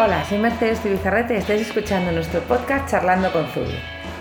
Hola, 0.00 0.24
soy 0.24 0.38
Mercedes 0.38 0.78
Tibizarrete 0.78 1.34
y 1.34 1.38
estáis 1.38 1.62
escuchando 1.62 2.12
nuestro 2.12 2.40
podcast 2.42 2.88
Charlando 2.88 3.32
con 3.32 3.46
Zubi. 3.46 3.74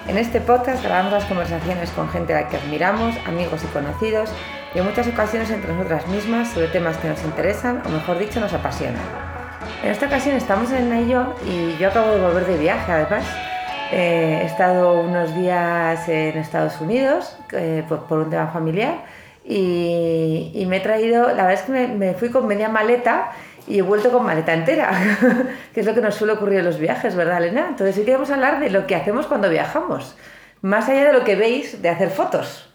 En 0.07 0.17
este 0.17 0.41
podcast 0.41 0.83
grabamos 0.83 1.13
las 1.13 1.25
conversaciones 1.25 1.91
con 1.91 2.09
gente 2.09 2.33
a 2.33 2.41
la 2.41 2.47
que 2.49 2.57
admiramos, 2.57 3.15
amigos 3.27 3.63
y 3.63 3.67
conocidos, 3.67 4.31
y 4.73 4.79
en 4.79 4.85
muchas 4.85 5.07
ocasiones 5.07 5.51
entre 5.51 5.71
nosotras 5.71 6.07
mismas 6.07 6.49
sobre 6.49 6.69
temas 6.69 6.97
que 6.97 7.09
nos 7.09 7.23
interesan 7.23 7.83
o 7.85 7.89
mejor 7.89 8.17
dicho 8.17 8.39
nos 8.39 8.53
apasionan. 8.53 9.03
En 9.83 9.91
esta 9.91 10.07
ocasión 10.07 10.35
estamos 10.35 10.71
en 10.71 10.91
ello 10.91 11.35
y 11.45 11.77
yo 11.77 11.89
acabo 11.89 12.09
de 12.09 12.21
volver 12.21 12.47
de 12.47 12.57
viaje 12.57 12.91
además. 12.91 13.25
Eh, 13.91 14.39
he 14.41 14.45
estado 14.47 14.99
unos 14.99 15.35
días 15.35 16.09
en 16.09 16.39
Estados 16.39 16.81
Unidos 16.81 17.37
eh, 17.51 17.83
por, 17.87 18.17
un 18.17 18.31
tema 18.31 18.47
familiar 18.47 19.03
y, 19.45 20.65
me 20.67 20.77
he 20.77 20.79
traído, 20.79 21.27
la 21.27 21.45
verdad 21.45 21.53
es 21.53 21.61
que 21.61 21.71
me, 21.71 21.87
me 21.87 22.13
fui 22.15 22.29
con 22.29 22.47
media 22.47 22.67
maleta 22.67 23.29
y 23.67 23.79
he 23.79 23.81
vuelto 23.81 24.11
con 24.11 24.25
maleta 24.25 24.53
entera, 24.53 24.91
que 25.73 25.81
es 25.81 25.85
lo 25.85 25.93
que 25.93 26.01
nos 26.01 26.15
suele 26.15 26.33
ocurrir 26.33 26.59
en 26.59 26.65
los 26.65 26.79
viajes, 26.79 27.15
¿verdad, 27.15 27.43
Elena? 27.43 27.67
Entonces 27.69 27.97
hoy 27.97 28.05
queremos 28.05 28.29
hablar 28.29 28.59
de 28.59 28.69
lo 28.69 28.87
que 28.87 28.95
hacemos 28.95 29.27
cuando 29.27 29.49
viajamos, 29.49 30.15
más 30.61 30.87
allá 30.89 31.05
de 31.05 31.13
lo 31.13 31.23
que 31.23 31.35
veis 31.35 31.81
de 31.81 31.89
hacer 31.89 32.09
fotos. 32.09 32.67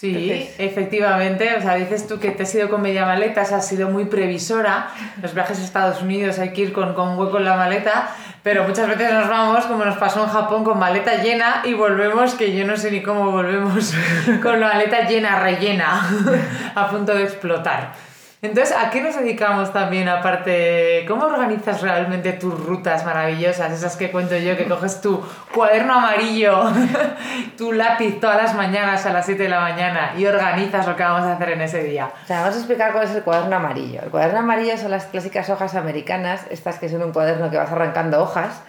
Sí, 0.00 0.50
efectivamente. 0.56 1.56
O 1.58 1.60
sea, 1.60 1.74
dices 1.74 2.06
tú 2.06 2.18
que 2.18 2.30
te 2.30 2.44
has 2.44 2.54
ido 2.54 2.70
con 2.70 2.80
media 2.80 3.04
maleta, 3.04 3.42
has 3.42 3.68
sido 3.68 3.90
muy 3.90 4.06
previsora. 4.06 4.88
Los 5.20 5.34
viajes 5.34 5.58
a 5.58 5.62
Estados 5.62 6.00
Unidos 6.00 6.38
hay 6.38 6.54
que 6.54 6.62
ir 6.62 6.72
con, 6.72 6.94
con 6.94 7.18
hueco 7.18 7.36
en 7.36 7.44
la 7.44 7.54
maleta, 7.54 8.08
pero 8.42 8.64
muchas 8.66 8.88
veces 8.88 9.12
nos 9.12 9.28
vamos, 9.28 9.66
como 9.66 9.84
nos 9.84 9.98
pasó 9.98 10.24
en 10.24 10.30
Japón, 10.30 10.64
con 10.64 10.78
maleta 10.78 11.22
llena 11.22 11.60
y 11.64 11.74
volvemos, 11.74 12.34
que 12.34 12.56
yo 12.56 12.66
no 12.66 12.78
sé 12.78 12.90
ni 12.90 13.02
cómo 13.02 13.30
volvemos, 13.30 13.92
con 14.42 14.58
la 14.58 14.68
maleta 14.68 15.06
llena, 15.06 15.38
rellena, 15.38 16.08
a 16.74 16.88
punto 16.88 17.14
de 17.14 17.24
explotar. 17.24 18.09
Entonces, 18.42 18.74
¿a 18.74 18.88
qué 18.88 19.02
nos 19.02 19.16
dedicamos 19.16 19.70
también 19.70 20.08
aparte? 20.08 21.04
¿Cómo 21.06 21.26
organizas 21.26 21.82
realmente 21.82 22.32
tus 22.32 22.58
rutas 22.58 23.04
maravillosas? 23.04 23.70
Esas 23.70 23.98
que 23.98 24.10
cuento 24.10 24.34
yo, 24.38 24.56
que 24.56 24.64
coges 24.66 25.02
tu 25.02 25.22
cuaderno 25.54 25.92
amarillo, 25.92 26.72
tu 27.58 27.72
lápiz 27.72 28.18
todas 28.18 28.42
las 28.42 28.54
mañanas 28.54 29.04
a 29.04 29.12
las 29.12 29.26
7 29.26 29.42
de 29.42 29.48
la 29.50 29.60
mañana 29.60 30.14
y 30.16 30.24
organizas 30.24 30.86
lo 30.86 30.96
que 30.96 31.02
vamos 31.02 31.26
a 31.26 31.34
hacer 31.34 31.50
en 31.50 31.60
ese 31.60 31.84
día. 31.84 32.10
O 32.24 32.26
sea, 32.26 32.40
vamos 32.40 32.54
a 32.54 32.58
explicar 32.60 32.92
cuál 32.92 33.04
es 33.04 33.14
el 33.14 33.22
cuaderno 33.22 33.56
amarillo. 33.56 34.00
El 34.02 34.10
cuaderno 34.10 34.38
amarillo 34.38 34.78
son 34.78 34.92
las 34.92 35.04
clásicas 35.04 35.50
hojas 35.50 35.74
americanas, 35.74 36.46
estas 36.48 36.78
que 36.78 36.88
son 36.88 37.02
un 37.02 37.12
cuaderno 37.12 37.50
que 37.50 37.58
vas 37.58 37.70
arrancando 37.70 38.22
hojas 38.22 38.62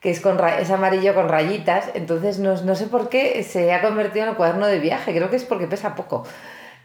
que 0.00 0.10
es, 0.10 0.20
con 0.20 0.38
es 0.60 0.70
amarillo 0.70 1.12
con 1.14 1.28
rayitas, 1.28 1.90
entonces 1.94 2.38
no, 2.38 2.54
no 2.62 2.74
sé 2.76 2.86
por 2.86 3.08
qué 3.08 3.42
se 3.42 3.74
ha 3.74 3.82
convertido 3.82 4.24
en 4.24 4.30
el 4.30 4.36
cuaderno 4.36 4.68
de 4.68 4.78
viaje, 4.78 5.12
creo 5.12 5.28
que 5.28 5.36
es 5.36 5.44
porque 5.44 5.66
pesa 5.66 5.96
poco. 5.96 6.24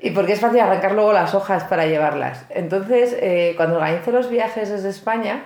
Y 0.03 0.11
porque 0.11 0.33
es 0.33 0.41
fácil 0.41 0.59
arrancar 0.59 0.91
luego 0.91 1.13
las 1.13 1.33
hojas 1.33 1.63
para 1.63 1.85
llevarlas. 1.85 2.43
Entonces, 2.49 3.15
eh, 3.21 3.53
cuando 3.55 3.77
organizo 3.77 4.11
los 4.11 4.29
viajes 4.29 4.69
desde 4.69 4.89
España, 4.89 5.45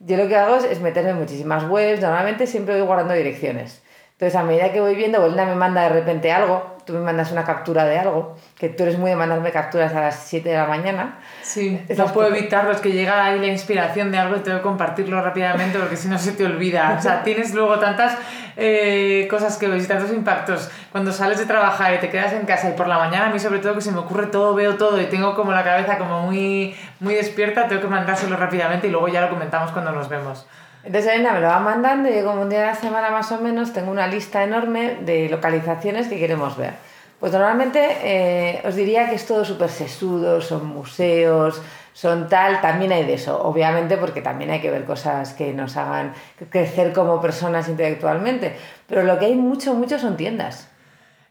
yo 0.00 0.16
lo 0.16 0.26
que 0.28 0.34
hago 0.34 0.56
es, 0.56 0.80
meterme 0.80 1.10
en 1.10 1.18
muchísimas 1.18 1.68
webs. 1.68 2.00
Normalmente 2.00 2.46
siempre 2.46 2.78
voy 2.78 2.86
guardando 2.86 3.12
direcciones. 3.12 3.82
Entonces, 4.18 4.34
a 4.34 4.42
medida 4.42 4.72
que 4.72 4.80
voy 4.80 4.96
viendo, 4.96 5.22
Belinda 5.22 5.46
me 5.46 5.54
manda 5.54 5.82
de 5.82 5.90
repente 5.90 6.32
algo, 6.32 6.76
tú 6.84 6.92
me 6.92 6.98
mandas 6.98 7.30
una 7.30 7.44
captura 7.44 7.84
de 7.84 8.00
algo, 8.00 8.34
que 8.58 8.68
tú 8.68 8.82
eres 8.82 8.98
muy 8.98 9.10
de 9.10 9.16
mandarme 9.16 9.52
capturas 9.52 9.94
a 9.94 10.00
las 10.00 10.16
7 10.24 10.48
de 10.48 10.56
la 10.56 10.66
mañana. 10.66 11.20
Sí, 11.42 11.80
no 11.96 12.06
puedo 12.06 12.34
evitarlo, 12.34 12.72
es 12.72 12.80
que 12.80 12.90
llega 12.90 13.24
ahí 13.24 13.38
la 13.38 13.46
inspiración 13.46 14.10
de 14.10 14.18
algo 14.18 14.34
y 14.34 14.40
tengo 14.40 14.58
que 14.58 14.64
compartirlo 14.64 15.22
rápidamente 15.22 15.78
porque 15.78 15.96
si 15.96 16.08
no 16.08 16.18
se 16.18 16.32
te 16.32 16.44
olvida. 16.44 16.96
O 16.98 17.00
sea, 17.00 17.22
tienes 17.22 17.54
luego 17.54 17.78
tantas 17.78 18.18
eh, 18.56 19.28
cosas 19.30 19.56
que 19.56 19.68
ves 19.68 19.84
y 19.84 19.86
tantos 19.86 20.10
impactos. 20.10 20.68
Cuando 20.90 21.12
sales 21.12 21.38
de 21.38 21.46
trabajar 21.46 21.94
y 21.94 21.98
te 21.98 22.10
quedas 22.10 22.32
en 22.32 22.44
casa 22.44 22.70
y 22.70 22.72
por 22.72 22.88
la 22.88 22.98
mañana 22.98 23.26
a 23.26 23.30
mí 23.30 23.38
sobre 23.38 23.60
todo 23.60 23.76
que 23.76 23.82
se 23.82 23.92
me 23.92 24.00
ocurre 24.00 24.26
todo, 24.26 24.52
veo 24.52 24.74
todo 24.74 25.00
y 25.00 25.04
tengo 25.04 25.36
como 25.36 25.52
la 25.52 25.62
cabeza 25.62 25.96
como 25.96 26.22
muy, 26.22 26.74
muy 26.98 27.14
despierta, 27.14 27.68
tengo 27.68 27.82
que 27.82 27.86
mandárselo 27.86 28.36
rápidamente 28.36 28.88
y 28.88 28.90
luego 28.90 29.06
ya 29.06 29.20
lo 29.20 29.30
comentamos 29.30 29.70
cuando 29.70 29.92
nos 29.92 30.08
vemos. 30.08 30.44
Entonces 30.88 31.12
Elena 31.12 31.34
me 31.34 31.40
lo 31.40 31.48
va 31.48 31.60
mandando 31.60 32.08
y 32.08 32.18
un 32.22 32.48
día 32.48 32.60
de 32.60 32.66
la 32.68 32.74
semana 32.74 33.10
más 33.10 33.30
o 33.30 33.38
menos 33.42 33.74
tengo 33.74 33.90
una 33.90 34.06
lista 34.06 34.42
enorme 34.42 34.96
de 35.02 35.28
localizaciones 35.28 36.08
que 36.08 36.18
queremos 36.18 36.56
ver. 36.56 36.72
Pues 37.20 37.30
normalmente 37.30 37.98
eh, 38.02 38.62
os 38.64 38.74
diría 38.74 39.06
que 39.06 39.16
es 39.16 39.26
todo 39.26 39.44
súper 39.44 39.68
sesudo, 39.68 40.40
son 40.40 40.66
museos, 40.66 41.60
son 41.92 42.26
tal, 42.30 42.62
también 42.62 42.90
hay 42.92 43.04
de 43.04 43.12
eso, 43.12 43.38
obviamente 43.38 43.98
porque 43.98 44.22
también 44.22 44.50
hay 44.50 44.62
que 44.62 44.70
ver 44.70 44.86
cosas 44.86 45.34
que 45.34 45.52
nos 45.52 45.76
hagan 45.76 46.14
crecer 46.48 46.94
como 46.94 47.20
personas 47.20 47.68
intelectualmente, 47.68 48.56
pero 48.86 49.02
lo 49.02 49.18
que 49.18 49.26
hay 49.26 49.34
mucho, 49.34 49.74
mucho 49.74 49.98
son 49.98 50.16
tiendas. 50.16 50.70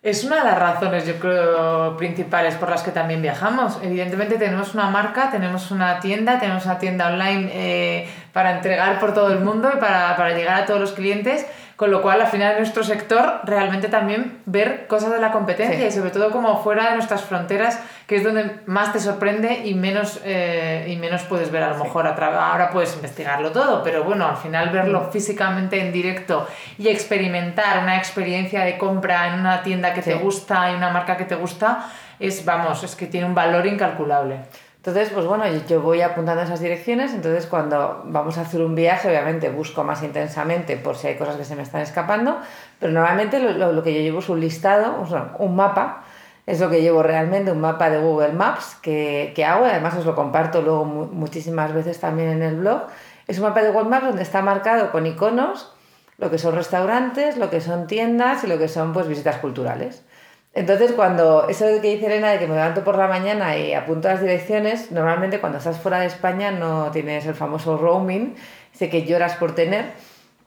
Es 0.03 0.23
una 0.23 0.37
de 0.37 0.43
las 0.43 0.59
razones, 0.59 1.05
yo 1.07 1.15
creo, 1.19 1.97
principales 1.97 2.55
por 2.55 2.69
las 2.69 2.83
que 2.83 2.91
también 2.91 3.21
viajamos. 3.21 3.79
Evidentemente 3.81 4.37
tenemos 4.37 4.75
una 4.75 4.89
marca, 4.89 5.31
tenemos 5.31 5.71
una 5.71 5.99
tienda, 5.99 6.39
tenemos 6.39 6.63
una 6.65 6.77
tienda 6.77 7.07
online 7.07 7.49
eh, 7.51 8.09
para 8.37 8.51
entregar 8.51 8.99
por 8.99 9.15
todo 9.15 9.33
el 9.33 9.39
mundo 9.39 9.67
y 9.75 9.79
para, 9.79 10.15
para 10.15 10.35
llegar 10.37 10.61
a 10.61 10.65
todos 10.67 10.79
los 10.79 10.91
clientes, 10.91 11.43
con 11.75 11.89
lo 11.89 12.03
cual, 12.03 12.21
al 12.21 12.27
final, 12.27 12.51
en 12.51 12.57
nuestro 12.59 12.83
sector, 12.83 13.41
realmente 13.45 13.87
también 13.87 14.43
ver 14.45 14.85
cosas 14.85 15.11
de 15.11 15.17
la 15.17 15.31
competencia 15.31 15.87
y 15.87 15.91
sobre 15.91 16.11
todo 16.11 16.29
como 16.29 16.61
fuera 16.61 16.89
de 16.89 16.93
nuestras 16.93 17.23
fronteras, 17.23 17.79
que 18.05 18.17
es 18.17 18.23
donde 18.23 18.59
más 18.67 18.93
te 18.93 18.99
sorprende 18.99 19.65
y 19.65 19.73
menos, 19.73 20.21
eh, 20.23 20.85
y 20.87 20.97
menos 20.97 21.23
puedes 21.23 21.49
ver 21.49 21.63
a 21.63 21.69
lo 21.69 21.83
mejor. 21.83 22.05
A 22.05 22.11
ahora 22.51 22.69
puedes 22.69 22.93
investigarlo 22.93 23.51
todo, 23.51 23.81
pero 23.81 24.03
bueno, 24.03 24.27
al 24.27 24.37
final 24.37 24.69
verlo 24.69 25.09
físicamente 25.11 25.79
en 25.81 25.91
directo 25.91 26.47
y 26.77 26.89
experimentar 26.89 27.79
una 27.79 27.97
experiencia 27.97 28.63
de 28.63 28.77
compra 28.77 29.29
en 29.29 29.39
una 29.39 29.63
tienda 29.63 29.95
que 29.95 30.03
te 30.03 30.13
gusta 30.13 30.71
y 30.71 30.75
una 30.75 30.91
marca 30.91 31.17
que 31.17 31.25
te 31.25 31.33
gusta, 31.33 31.89
es, 32.19 32.45
vamos, 32.45 32.83
es 32.83 32.95
que 32.95 33.07
tiene 33.07 33.25
un 33.25 33.33
valor 33.33 33.65
incalculable. 33.65 34.41
Entonces, 34.87 35.13
pues 35.13 35.25
bueno, 35.25 35.43
yo 35.67 35.81
voy 35.81 35.99
apuntando 35.99 36.43
esas 36.43 36.61
direcciones, 36.61 37.13
entonces 37.13 37.45
cuando 37.45 38.03
vamos 38.05 38.37
a 38.37 38.41
hacer 38.43 38.61
un 38.61 38.73
viaje, 38.73 39.09
obviamente 39.09 39.49
busco 39.49 39.83
más 39.83 40.01
intensamente 40.01 40.77
por 40.77 40.95
si 40.95 41.07
hay 41.07 41.15
cosas 41.17 41.35
que 41.35 41.43
se 41.43 41.57
me 41.57 41.63
están 41.63 41.81
escapando, 41.81 42.37
pero 42.79 42.93
normalmente 42.93 43.37
lo, 43.37 43.83
que 43.83 43.93
yo 43.93 43.99
llevo 43.99 44.19
es 44.19 44.29
un 44.29 44.39
listado, 44.39 45.05
un 45.39 45.57
mapa, 45.57 46.05
es 46.45 46.61
lo 46.61 46.69
que 46.69 46.81
llevo 46.81 47.03
realmente, 47.03 47.51
un 47.51 47.59
mapa 47.59 47.89
de 47.89 47.99
Google 47.99 48.31
Maps 48.31 48.77
que, 48.81 49.33
que 49.35 49.43
hago, 49.43 49.65
además 49.65 49.93
os 49.97 50.05
lo 50.05 50.15
comparto 50.15 50.61
luego 50.61 50.85
muchísimas 50.85 51.73
veces 51.73 51.99
también 51.99 52.29
en 52.29 52.41
el 52.41 52.55
blog. 52.55 52.83
Es 53.27 53.39
un 53.39 53.43
mapa 53.43 53.63
de 53.63 53.71
Google 53.71 53.89
Maps 53.89 54.05
donde 54.05 54.23
está 54.23 54.41
marcado 54.41 54.93
con 54.93 55.05
iconos 55.05 55.69
lo 56.17 56.31
que 56.31 56.37
son 56.37 56.55
restaurantes, 56.55 57.35
lo 57.35 57.49
que 57.49 57.59
son 57.59 57.87
tiendas 57.87 58.45
y 58.45 58.47
lo 58.47 58.57
que 58.57 58.69
son 58.69 58.93
pues 58.93 59.05
visitas 59.09 59.35
culturales. 59.35 60.05
Entonces, 60.53 60.91
cuando 60.93 61.47
eso 61.49 61.65
que 61.81 61.95
dice 61.95 62.07
Elena 62.07 62.31
de 62.31 62.39
que 62.39 62.47
me 62.47 62.55
levanto 62.55 62.83
por 62.83 62.97
la 62.97 63.07
mañana 63.07 63.57
y 63.57 63.73
apunto 63.73 64.07
las 64.07 64.21
direcciones, 64.21 64.91
normalmente 64.91 65.39
cuando 65.39 65.59
estás 65.59 65.79
fuera 65.79 65.99
de 65.99 66.07
España 66.07 66.51
no 66.51 66.89
tienes 66.91 67.25
el 67.27 67.35
famoso 67.35 67.77
roaming, 67.77 68.35
sé 68.73 68.89
que 68.89 69.03
lloras 69.03 69.35
por 69.35 69.53
tener. 69.53 69.91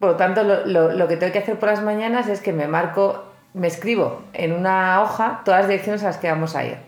Por 0.00 0.10
lo 0.10 0.16
tanto, 0.16 0.42
lo, 0.42 0.66
lo, 0.66 0.92
lo, 0.92 1.08
que 1.08 1.16
tengo 1.16 1.32
que 1.32 1.38
hacer 1.38 1.58
por 1.58 1.68
las 1.68 1.82
mañanas 1.82 2.28
es 2.28 2.40
que 2.40 2.52
me 2.52 2.66
marco, 2.66 3.24
me 3.54 3.68
escribo 3.68 4.22
en 4.32 4.52
una 4.52 5.02
hoja 5.02 5.42
todas 5.44 5.60
las 5.60 5.68
direcciones 5.68 6.02
a 6.02 6.06
las 6.06 6.16
que 6.18 6.28
vamos 6.28 6.56
a 6.56 6.64
ir. 6.64 6.78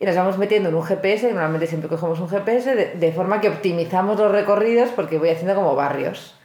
Y 0.00 0.06
las 0.06 0.16
vamos 0.16 0.36
metiendo 0.36 0.70
en 0.70 0.74
un 0.74 0.82
GPS, 0.82 1.28
y 1.28 1.32
normalmente 1.32 1.68
siempre 1.68 1.88
cogemos 1.88 2.18
un 2.18 2.28
GPS, 2.28 2.74
de, 2.74 2.94
de 2.94 3.12
forma 3.12 3.40
que 3.40 3.48
optimizamos 3.48 4.18
los 4.18 4.32
recorridos 4.32 4.90
porque 4.90 5.18
voy 5.18 5.28
haciendo 5.28 5.54
como 5.54 5.76
barrios. 5.76 6.36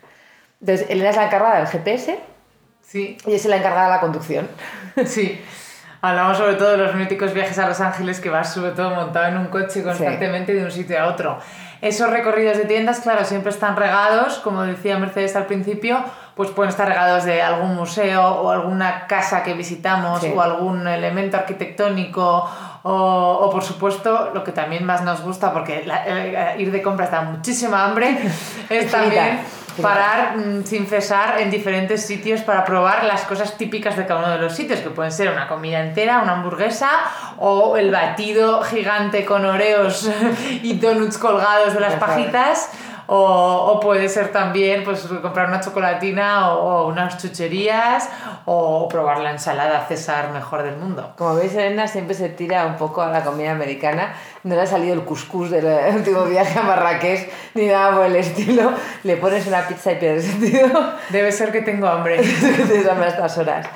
Entonces, 0.60 0.88
Elena 0.90 1.10
es 1.10 1.16
la 1.16 1.26
encargada 1.26 1.58
del 1.58 1.68
GPS 1.68 2.20
sí. 2.82 3.18
y 3.26 3.34
es 3.34 3.46
la 3.46 3.58
encargada 3.58 3.86
de 3.86 3.92
la 3.92 4.00
conducción. 4.00 4.48
Sí. 5.06 5.42
Hablamos 6.02 6.38
sobre 6.38 6.56
todo 6.56 6.72
de 6.72 6.78
los 6.78 6.96
míticos 6.96 7.34
viajes 7.34 7.58
a 7.58 7.68
Los 7.68 7.80
Ángeles 7.82 8.20
que 8.20 8.30
vas 8.30 8.54
sobre 8.54 8.72
todo 8.72 8.92
montado 8.92 9.28
en 9.28 9.38
un 9.38 9.48
coche 9.48 9.84
constantemente 9.84 10.54
de 10.54 10.64
un 10.64 10.72
sitio 10.72 11.02
a 11.02 11.08
otro. 11.08 11.40
Esos 11.82 12.10
recorridos 12.10 12.58
de 12.58 12.66
tiendas, 12.66 13.02
claro, 13.02 13.24
siempre 13.24 13.52
están 13.52 13.76
regados, 13.76 14.40
como 14.40 14.64
decía 14.64 14.98
Mercedes 14.98 15.36
al 15.36 15.46
principio, 15.46 16.04
pues 16.36 16.50
pueden 16.52 16.70
estar 16.70 16.88
regados 16.88 17.26
de 17.26 17.42
algún 17.42 17.76
museo 17.76 18.24
o 18.24 18.50
alguna 18.52 19.08
casa 19.08 19.44
que 19.44 19.54
visitamos 19.54 20.24
o 20.24 20.42
algún 20.42 20.88
elemento 20.88 21.38
arquitectónico 21.38 22.50
o, 22.84 22.92
o, 22.92 23.50
por 23.50 23.64
supuesto 23.64 24.32
lo 24.34 24.44
que 24.44 24.52
también 24.52 24.86
más 24.86 25.02
nos 25.02 25.22
gusta 25.22 25.52
porque 25.52 25.84
eh, 25.86 26.56
ir 26.60 26.72
de 26.72 26.82
compras 26.82 27.12
da 27.12 27.22
muchísima 27.22 27.86
hambre 27.86 28.18
es 28.70 28.92
también 28.92 29.40
parar 29.82 30.38
mm, 30.38 30.64
sin 30.66 30.88
cesar 30.88 31.40
en 31.40 31.50
diferentes 31.50 32.06
sitios 32.06 32.42
para 32.42 32.66
probar 32.66 33.04
las 33.04 33.22
cosas 33.22 33.58
típicas 33.58 33.98
de 33.98 34.06
cada 34.06 34.20
uno 34.22 34.32
de 34.32 34.40
los 34.40 34.56
sitios, 34.56 34.80
que 34.80 34.90
pueden 34.90 35.12
ser 35.12 35.30
una 35.30 35.48
comida 35.48 35.80
entera, 35.80 36.22
una 36.22 36.34
hamburguesa 36.34 36.90
o 37.38 37.78
el 37.78 37.92
batido 37.92 38.62
gigante 38.64 39.26
con 39.26 39.46
oreos 39.46 40.10
y 40.64 40.74
donuts 40.74 41.18
colgados 41.18 41.74
de 41.74 41.80
las 41.80 41.96
pajitas 41.96 42.70
o, 43.08 43.72
o, 43.72 43.80
puede 43.80 44.10
ser 44.10 44.32
también 44.32 44.84
pues, 44.84 45.08
comprar 45.22 45.48
una 45.48 45.62
chocolatina 45.62 46.54
o, 46.54 46.88
unas 46.88 47.18
chucherías 47.18 48.10
o 48.46 48.88
probar 48.88 49.20
la 49.20 49.32
ensalada 49.32 49.86
César 49.88 50.32
mejor 50.32 50.64
del 50.64 50.78
mundo. 50.78 51.14
Como 51.18 51.36
veis, 51.36 51.54
Elena 51.54 51.88
siempre 51.88 52.16
se 52.16 52.30
tira 52.30 52.66
un 52.66 52.76
poco 52.76 53.02
a 53.02 53.10
la 53.10 53.24
comida 53.24 53.52
americana. 53.52 54.14
No 54.44 54.56
le 54.56 54.62
ha 54.62 54.66
salido 54.66 54.94
el 54.94 55.04
couscous 55.04 55.50
del 55.50 55.66
último 55.96 56.26
viaje 56.26 56.60
a 56.60 56.64
Marrakech 56.64 57.32
ni 57.54 57.68
nada 57.68 57.96
por 57.96 58.06
el 58.06 58.16
estilo. 58.18 58.72
Le 59.04 59.18
pones 59.18 59.48
una 59.48 59.68
pizza 59.68 59.94
y 59.94 59.96
pierdes 59.96 60.26
sentido. 60.26 60.68
Debe 61.10 61.32
ser 61.32 61.52
que 61.52 61.62
tengo 61.62 61.88
hambre. 61.88 62.18
Tienes 62.22 62.88
hambre 62.88 63.06
a 63.06 63.10
estas 63.10 63.38
horas. 63.38 63.68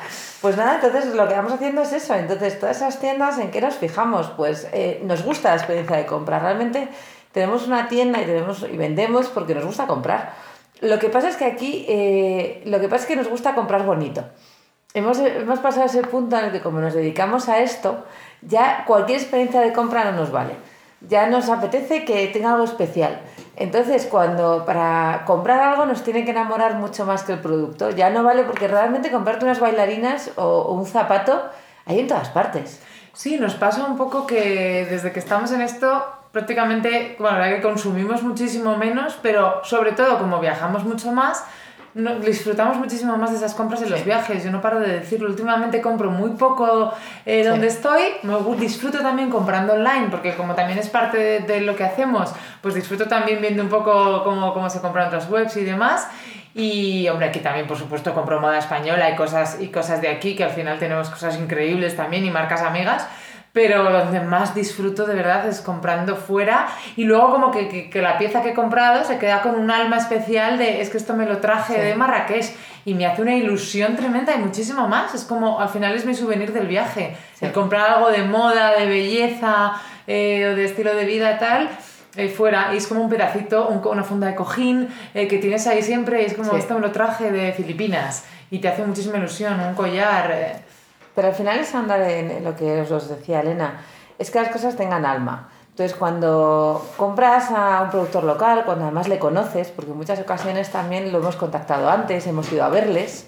Pues 0.42 0.58
nada, 0.58 0.76
entonces 0.76 1.14
lo 1.14 1.28
que 1.28 1.36
vamos 1.36 1.54
haciendo 1.54 1.84
es 1.84 1.94
eso. 1.94 2.16
Entonces, 2.16 2.60
todas 2.60 2.78
esas 2.78 3.00
tiendas, 3.00 3.38
¿en 3.38 3.52
qué 3.52 3.62
nos 3.62 3.76
fijamos? 3.76 4.32
Pues 4.36 4.68
eh, 4.74 5.00
nos 5.04 5.24
gusta 5.24 5.50
la 5.50 5.56
experiencia 5.56 5.98
de 5.98 6.08
compra. 6.08 6.40
Realmente 6.40 6.88
tenemos 7.32 7.68
una 7.68 7.88
tienda 7.88 8.22
y, 8.22 8.26
tenemos, 8.26 8.64
y 8.64 8.78
vendemos 8.78 9.28
porque 9.28 9.56
nos 9.56 9.66
gusta 9.66 9.88
comprar. 9.88 10.34
Lo 10.82 10.98
que 11.00 11.10
pasa 11.10 11.30
es 11.30 11.38
que 11.38 11.46
aquí, 11.46 11.86
eh, 11.88 12.64
lo 12.66 12.80
que 12.80 12.88
pasa 12.90 13.04
es 13.04 13.08
que 13.08 13.16
nos 13.16 13.28
gusta 13.28 13.54
comprar 13.54 13.86
bonito. 13.86 14.24
Hemos, 14.94 15.20
hemos 15.20 15.60
pasado 15.60 15.86
ese 15.86 16.02
punto 16.02 16.38
en 16.38 16.46
el 16.46 16.52
que 16.52 16.60
como 16.60 16.82
nos 16.82 16.94
dedicamos 16.94 17.48
a 17.48 17.60
esto, 17.60 18.04
ya 18.42 18.84
cualquier 18.86 19.20
experiencia 19.20 19.62
de 19.62 19.74
compra 19.74 20.04
no 20.06 20.12
nos 20.14 20.32
vale. 20.32 20.56
Ya 21.08 21.28
nos 21.28 21.50
apetece 21.50 22.04
que 22.04 22.28
tenga 22.28 22.52
algo 22.52 22.66
especial. 22.66 23.22
Entonces, 23.56 24.06
cuando 24.06 24.66
para 24.66 25.24
comprar 25.26 25.60
algo 25.62 25.86
nos 25.86 26.04
tiene 26.04 26.26
que 26.26 26.32
enamorar 26.32 26.76
mucho 26.76 27.06
más 27.06 27.24
que 27.24 27.34
el 27.34 27.40
producto, 27.40 27.90
ya 27.92 28.10
no 28.10 28.24
vale 28.24 28.44
porque 28.44 28.68
realmente 28.68 29.12
comprarte 29.12 29.46
unas 29.46 29.60
bailarinas 29.60 30.32
o, 30.36 30.72
un 30.74 30.86
zapato 30.86 31.42
hay 31.86 32.00
en 32.00 32.08
todas 32.08 32.30
partes. 32.30 32.82
Sí, 33.14 33.38
nos 33.38 33.56
pasa 33.56 33.86
un 33.86 33.98
poco 33.98 34.26
que 34.28 34.86
desde 34.90 35.12
que 35.12 35.20
estamos 35.20 35.52
en 35.52 35.62
esto 35.62 36.04
prácticamente, 36.32 37.16
bueno, 37.20 37.40
la 37.40 37.50
que 37.50 37.62
consumimos 37.62 38.24
muchísimo 38.24 38.78
menos, 38.78 39.18
pero 39.22 39.62
sobre 39.64 39.92
todo 39.92 40.18
como 40.18 40.40
viajamos 40.40 40.84
mucho 40.84 41.12
más, 41.12 41.46
no, 41.94 42.16
disfrutamos 42.20 42.78
muchísimo 42.78 43.18
más 43.18 43.32
de 43.32 43.38
esas 43.38 43.54
compras 43.54 43.82
en 43.82 43.90
los 43.90 44.06
viajes. 44.06 44.44
Yo 44.44 44.52
no 44.52 44.62
paro 44.62 44.80
de 44.80 45.00
decirlo. 45.00 45.28
Últimamente 45.28 45.82
compro 45.82 46.10
muy 46.10 46.32
poco 46.32 46.94
eh, 47.26 47.46
donde 47.46 47.68
estoy. 47.68 48.02
Me 48.24 48.34
disfruto 48.58 49.00
también 49.00 49.30
comprando 49.30 49.74
online, 49.74 50.08
porque 50.10 50.34
como 50.36 50.56
también 50.56 50.80
es 50.80 50.88
parte 50.88 51.42
de, 51.42 51.62
lo 51.62 51.76
que 51.76 51.84
hacemos, 51.84 52.34
pues 52.62 52.76
disfruto 52.76 53.08
también 53.08 53.42
viendo 53.42 53.62
un 53.62 53.70
poco 53.70 54.24
cómo, 54.24 54.54
cómo 54.54 54.70
se 54.70 54.80
compran 54.80 55.08
otras 55.08 55.30
webs 55.30 55.58
y 55.58 55.66
demás. 55.66 56.08
Y 56.54 57.08
hombre, 57.10 57.28
aquí 57.28 57.40
también, 57.40 57.68
por 57.68 57.78
supuesto, 57.78 58.14
compro 58.14 58.40
moda 58.40 58.58
española 58.58 59.10
y 59.10 59.16
cosas, 59.16 59.58
y 59.60 59.68
cosas 59.68 60.02
de 60.02 60.08
aquí, 60.08 60.36
que 60.36 60.46
al 60.46 60.52
final 60.52 60.80
tenemos 60.80 61.10
cosas 61.10 61.38
increíbles 61.38 61.98
también 61.98 62.26
y 62.26 62.32
marcas 62.32 62.62
amigas 62.62 63.08
pero 63.54 63.92
donde 63.92 64.22
más 64.22 64.56
disfruto 64.56 65.06
de 65.06 65.14
verdad 65.14 65.48
es 65.48 65.60
comprando 65.60 66.16
fuera 66.16 66.68
y 66.96 67.04
luego 67.04 67.32
como 67.32 67.52
que, 67.52 67.68
que, 67.68 67.90
que, 67.90 68.02
la 68.02 68.18
pieza 68.18 68.42
que 68.42 68.52
he 68.52 68.54
comprado 68.54 69.04
se 69.04 69.18
queda 69.18 69.42
con 69.42 69.56
un 69.56 69.70
alma 69.70 69.98
especial 69.98 70.58
de 70.58 70.82
es 70.82 70.90
que 70.90 70.98
esto 70.98 71.14
me 71.16 71.26
lo 71.26 71.40
traje 71.40 71.82
de 71.82 71.96
Marrakech 71.96 72.54
y 72.86 72.94
me 72.94 73.06
hace 73.06 73.22
una 73.22 73.36
ilusión 73.36 73.96
tremenda 73.96 74.34
y 74.36 74.40
muchísimo 74.40 74.88
más. 74.88 75.14
Es 75.14 75.24
como 75.24 75.60
al 75.60 75.70
final 75.70 75.94
es 75.94 76.06
mi 76.06 76.16
souvenir 76.16 76.54
del 76.54 76.68
viaje. 76.68 77.16
El 77.40 77.52
comprar 77.52 77.90
algo 77.90 78.10
de 78.10 78.24
moda, 78.24 78.78
de 78.78 78.86
belleza 78.86 79.74
eh, 80.08 80.50
o 80.52 80.56
de 80.56 80.66
estilo 80.66 80.96
de 80.96 81.06
vida 81.06 81.38
tal. 81.38 81.70
Eh, 82.18 82.28
fuera 82.28 82.72
y 82.74 82.78
es 82.78 82.88
como 82.88 83.02
un 83.02 83.10
pedacito, 83.10 83.70
un, 83.70 83.88
una 83.88 84.04
funda 84.04 84.28
de 84.28 84.36
cojín 84.36 84.90
eh, 85.14 85.30
que 85.30 85.38
tienes 85.38 85.66
ahí 85.68 85.82
siempre 85.82 86.22
y 86.22 86.26
es 86.26 86.34
como 86.34 86.58
esto 86.58 86.74
me 86.74 86.82
lo 86.82 86.92
traje 86.92 87.32
de 87.32 87.54
Filipinas 87.54 88.26
y 88.50 88.60
te 88.60 88.68
hace 88.68 88.84
muchísima 88.86 89.18
ilusión, 89.18 89.58
un 89.62 89.76
collar. 89.76 90.62
Pero 91.16 91.28
al 91.28 91.34
final 91.34 91.60
es 91.60 91.74
andar 91.76 92.02
en 92.02 92.44
lo 92.44 92.56
que 92.56 92.82
os 92.82 93.10
decía 93.10 93.42
Elena, 93.42 93.82
es 94.18 94.32
que 94.32 94.40
las 94.40 94.50
cosas 94.50 94.76
tengan 94.76 95.06
alma. 95.06 95.50
Entonces, 95.72 95.98
cuando 95.98 96.86
compras 96.98 97.50
a 97.50 97.82
un 97.84 97.90
productor 97.90 98.24
local, 98.26 98.64
cuando 98.66 98.84
además 98.84 99.08
le 99.08 99.20
conoces, 99.20 99.70
porque 99.70 99.92
en 99.92 99.98
muchas 99.98 100.20
ocasiones 100.20 100.70
también 100.70 101.12
lo 101.12 101.20
hemos 101.20 101.38
contactado 101.38 101.90
antes, 101.90 102.28
hemos 102.28 102.52
ido 102.52 102.64
a 102.64 102.70
verles, 102.70 103.26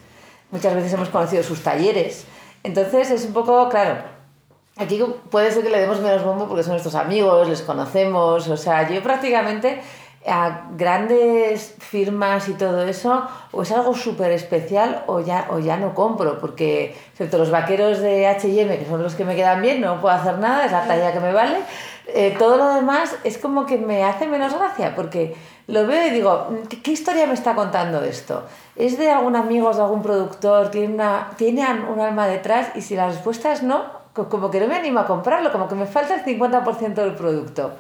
muchas 0.52 0.76
veces 0.76 0.94
hemos 0.94 1.10
conocido 1.10 1.42
sus 1.42 1.64
talleres. 1.64 2.26
Entonces, 2.64 3.12
es 3.12 3.26
un 3.26 3.34
poco, 3.34 3.70
claro, 3.70 4.04
aquí 4.78 5.02
puede 5.30 5.52
ser 5.52 5.64
que 5.64 5.70
le 5.70 5.80
demos 5.80 6.02
menos 6.02 6.24
bombo 6.24 6.48
porque 6.48 6.64
son 6.64 6.74
nuestros 6.74 6.96
amigos, 6.96 7.48
les 7.48 7.62
conocemos, 7.62 8.48
o 8.48 8.58
sea, 8.58 8.90
yo 8.90 9.02
prácticamente 9.02 9.82
a 10.26 10.68
grandes 10.76 11.76
firmas 11.80 12.48
y 12.50 12.54
todo 12.54 12.84
eso, 12.84 13.28
o 13.52 13.64
es 13.64 13.72
algo 13.72 13.94
súper 13.94 14.32
especial 14.32 15.04
o 15.08 15.20
ya, 15.20 15.48
o 15.50 15.60
ya 15.60 15.78
no 15.78 15.94
compro, 15.94 16.40
porque 16.40 16.96
excepto 17.12 17.38
los 17.38 17.52
vaqueros 17.52 18.00
de 18.00 18.28
HM, 18.28 18.78
que 18.78 18.86
son 18.90 19.04
los 19.04 19.16
que 19.16 19.26
me 19.26 19.36
quedan 19.36 19.62
bien, 19.62 19.82
no 19.82 20.00
puedo 20.00 20.16
hacer 20.16 20.38
nada, 20.40 20.66
es 20.66 20.72
la 20.72 20.88
talla 20.88 21.12
que 21.12 21.20
me 21.20 21.34
vale, 21.34 21.58
eh, 22.08 22.36
todo 22.38 22.58
lo 22.58 22.74
demás 22.74 23.16
es 23.24 23.38
como 23.38 23.66
que 23.66 23.78
me 23.78 24.04
hace 24.04 24.28
menos 24.28 24.54
gracia, 24.54 24.96
porque 24.96 25.36
lo 25.68 25.88
veo 25.88 26.08
y 26.08 26.10
digo, 26.10 26.50
¿qué, 26.84 26.92
historia 26.92 27.26
me 27.26 27.34
está 27.34 27.56
contando 27.56 28.04
esto? 28.04 28.44
¿Es 28.76 28.98
de 28.98 29.10
algún 29.10 29.36
amigo, 29.36 29.74
de 29.74 29.82
algún 29.82 30.02
productor? 30.02 30.70
¿Tiene, 30.72 30.94
una, 30.94 31.32
¿Tiene 31.38 31.66
un 31.90 32.00
alma 32.00 32.28
detrás? 32.28 32.70
Y 32.76 32.82
si 32.82 32.96
la 32.96 33.08
respuesta 33.08 33.54
es 33.54 33.64
no, 33.64 33.86
como 34.14 34.52
que 34.52 34.60
no 34.60 34.68
me 34.68 34.76
animo 34.76 35.00
a 35.00 35.08
comprarlo, 35.08 35.52
como 35.52 35.68
que 35.68 35.76
me 35.76 35.86
falta 35.86 36.16
el 36.16 36.24
50% 36.24 36.94
del 36.96 37.16
producto. 37.16 37.72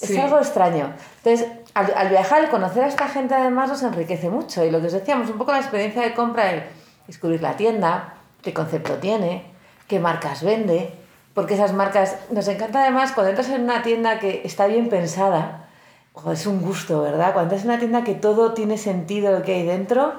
Es 0.00 0.18
algo 0.18 0.38
extraño. 0.38 0.92
Entonces, 1.22 1.46
al, 1.74 2.08
viajar, 2.08 2.44
el 2.44 2.50
conocer 2.50 2.84
a 2.84 2.86
esta 2.86 3.08
gente 3.08 3.34
además 3.34 3.68
nos 3.68 3.82
enriquece 3.82 4.30
mucho. 4.30 4.64
Y 4.64 4.70
lo 4.70 4.80
que 4.80 4.86
os 4.86 4.92
decíamos, 4.92 5.28
un 5.28 5.38
poco 5.38 5.52
la 5.52 5.58
experiencia 5.58 6.02
de 6.02 6.14
compra 6.14 6.52
es 6.52 6.62
descubrir 7.06 7.42
la 7.42 7.56
tienda, 7.56 8.14
qué 8.42 8.54
concepto 8.54 8.94
tiene, 8.94 9.44
qué 9.88 9.98
marcas 9.98 10.42
vende, 10.42 10.94
porque 11.34 11.54
esas 11.54 11.72
marcas, 11.72 12.16
nos 12.30 12.46
encanta 12.46 12.82
además 12.82 13.12
cuando 13.12 13.30
entras 13.30 13.48
en 13.50 13.62
una 13.62 13.82
tienda 13.82 14.20
que 14.20 14.42
está 14.44 14.66
bien 14.66 14.88
pensada, 14.88 15.68
es 16.32 16.46
un 16.46 16.62
gusto, 16.62 17.02
¿verdad? 17.02 17.32
Cuando 17.32 17.54
entras 17.54 17.62
en 17.64 17.70
una 17.70 17.78
tienda 17.80 18.04
que 18.04 18.14
todo 18.14 18.54
tiene 18.54 18.78
sentido 18.78 19.32
lo 19.32 19.42
que 19.42 19.54
hay 19.54 19.66
dentro, 19.66 20.14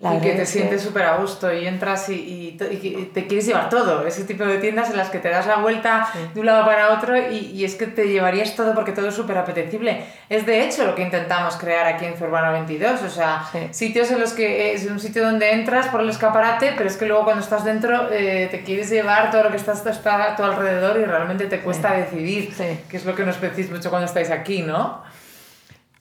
y 0.00 0.20
que 0.20 0.32
te 0.32 0.46
sientes 0.46 0.82
súper 0.82 1.02
a 1.02 1.16
gusto 1.16 1.52
y 1.52 1.66
entras 1.66 2.08
y, 2.08 2.14
y, 2.14 3.10
te 3.12 3.26
quieres 3.26 3.46
llevar 3.46 3.68
todo. 3.68 4.06
Ese 4.06 4.24
tipo 4.24 4.44
de 4.44 4.58
tiendas 4.58 4.90
en 4.90 4.96
las 4.96 5.10
que 5.10 5.18
te 5.18 5.28
das 5.28 5.46
la 5.46 5.56
vuelta 5.56 6.08
de 6.34 6.40
un 6.40 6.46
lado 6.46 6.64
para 6.64 6.92
otro 6.92 7.16
y, 7.16 7.64
es 7.64 7.74
que 7.74 7.86
te 7.86 8.08
llevarías 8.08 8.54
todo 8.54 8.74
porque 8.74 8.92
todo 8.92 9.08
es 9.08 9.14
súper 9.14 9.38
apetecible. 9.38 10.04
Es 10.28 10.46
de 10.46 10.64
hecho 10.64 10.84
lo 10.84 10.94
que 10.94 11.02
intentamos 11.02 11.56
crear 11.56 11.86
aquí 11.86 12.04
en 12.04 12.16
Zurbano 12.16 12.52
22. 12.52 13.02
O 13.02 13.10
sea, 13.10 13.44
sitios 13.72 14.10
en 14.12 14.20
los 14.20 14.32
que 14.34 14.72
es 14.72 14.86
un 14.86 15.00
sitio 15.00 15.24
donde 15.24 15.50
entras 15.52 15.88
por 15.88 16.00
el 16.00 16.10
escaparate, 16.10 16.74
pero 16.76 16.88
es 16.88 16.96
que 16.96 17.06
luego 17.06 17.24
cuando 17.24 17.42
estás 17.42 17.64
dentro 17.64 18.08
eh, 18.12 18.48
te 18.50 18.62
quieres 18.62 18.90
llevar 18.90 19.32
todo 19.32 19.44
lo 19.44 19.50
que 19.50 19.56
está, 19.56 19.72
está 19.72 20.32
a 20.32 20.36
tu 20.36 20.44
alrededor 20.44 20.98
y 21.00 21.04
realmente 21.04 21.46
te 21.46 21.60
cuesta 21.60 21.94
decidir, 21.94 22.54
que 22.88 22.96
es 22.96 23.04
lo 23.04 23.16
que 23.16 23.24
nos 23.24 23.40
decís 23.40 23.68
mucho 23.70 23.90
cuando 23.90 24.06
estáis 24.06 24.30
aquí, 24.30 24.62
¿no? 24.62 25.02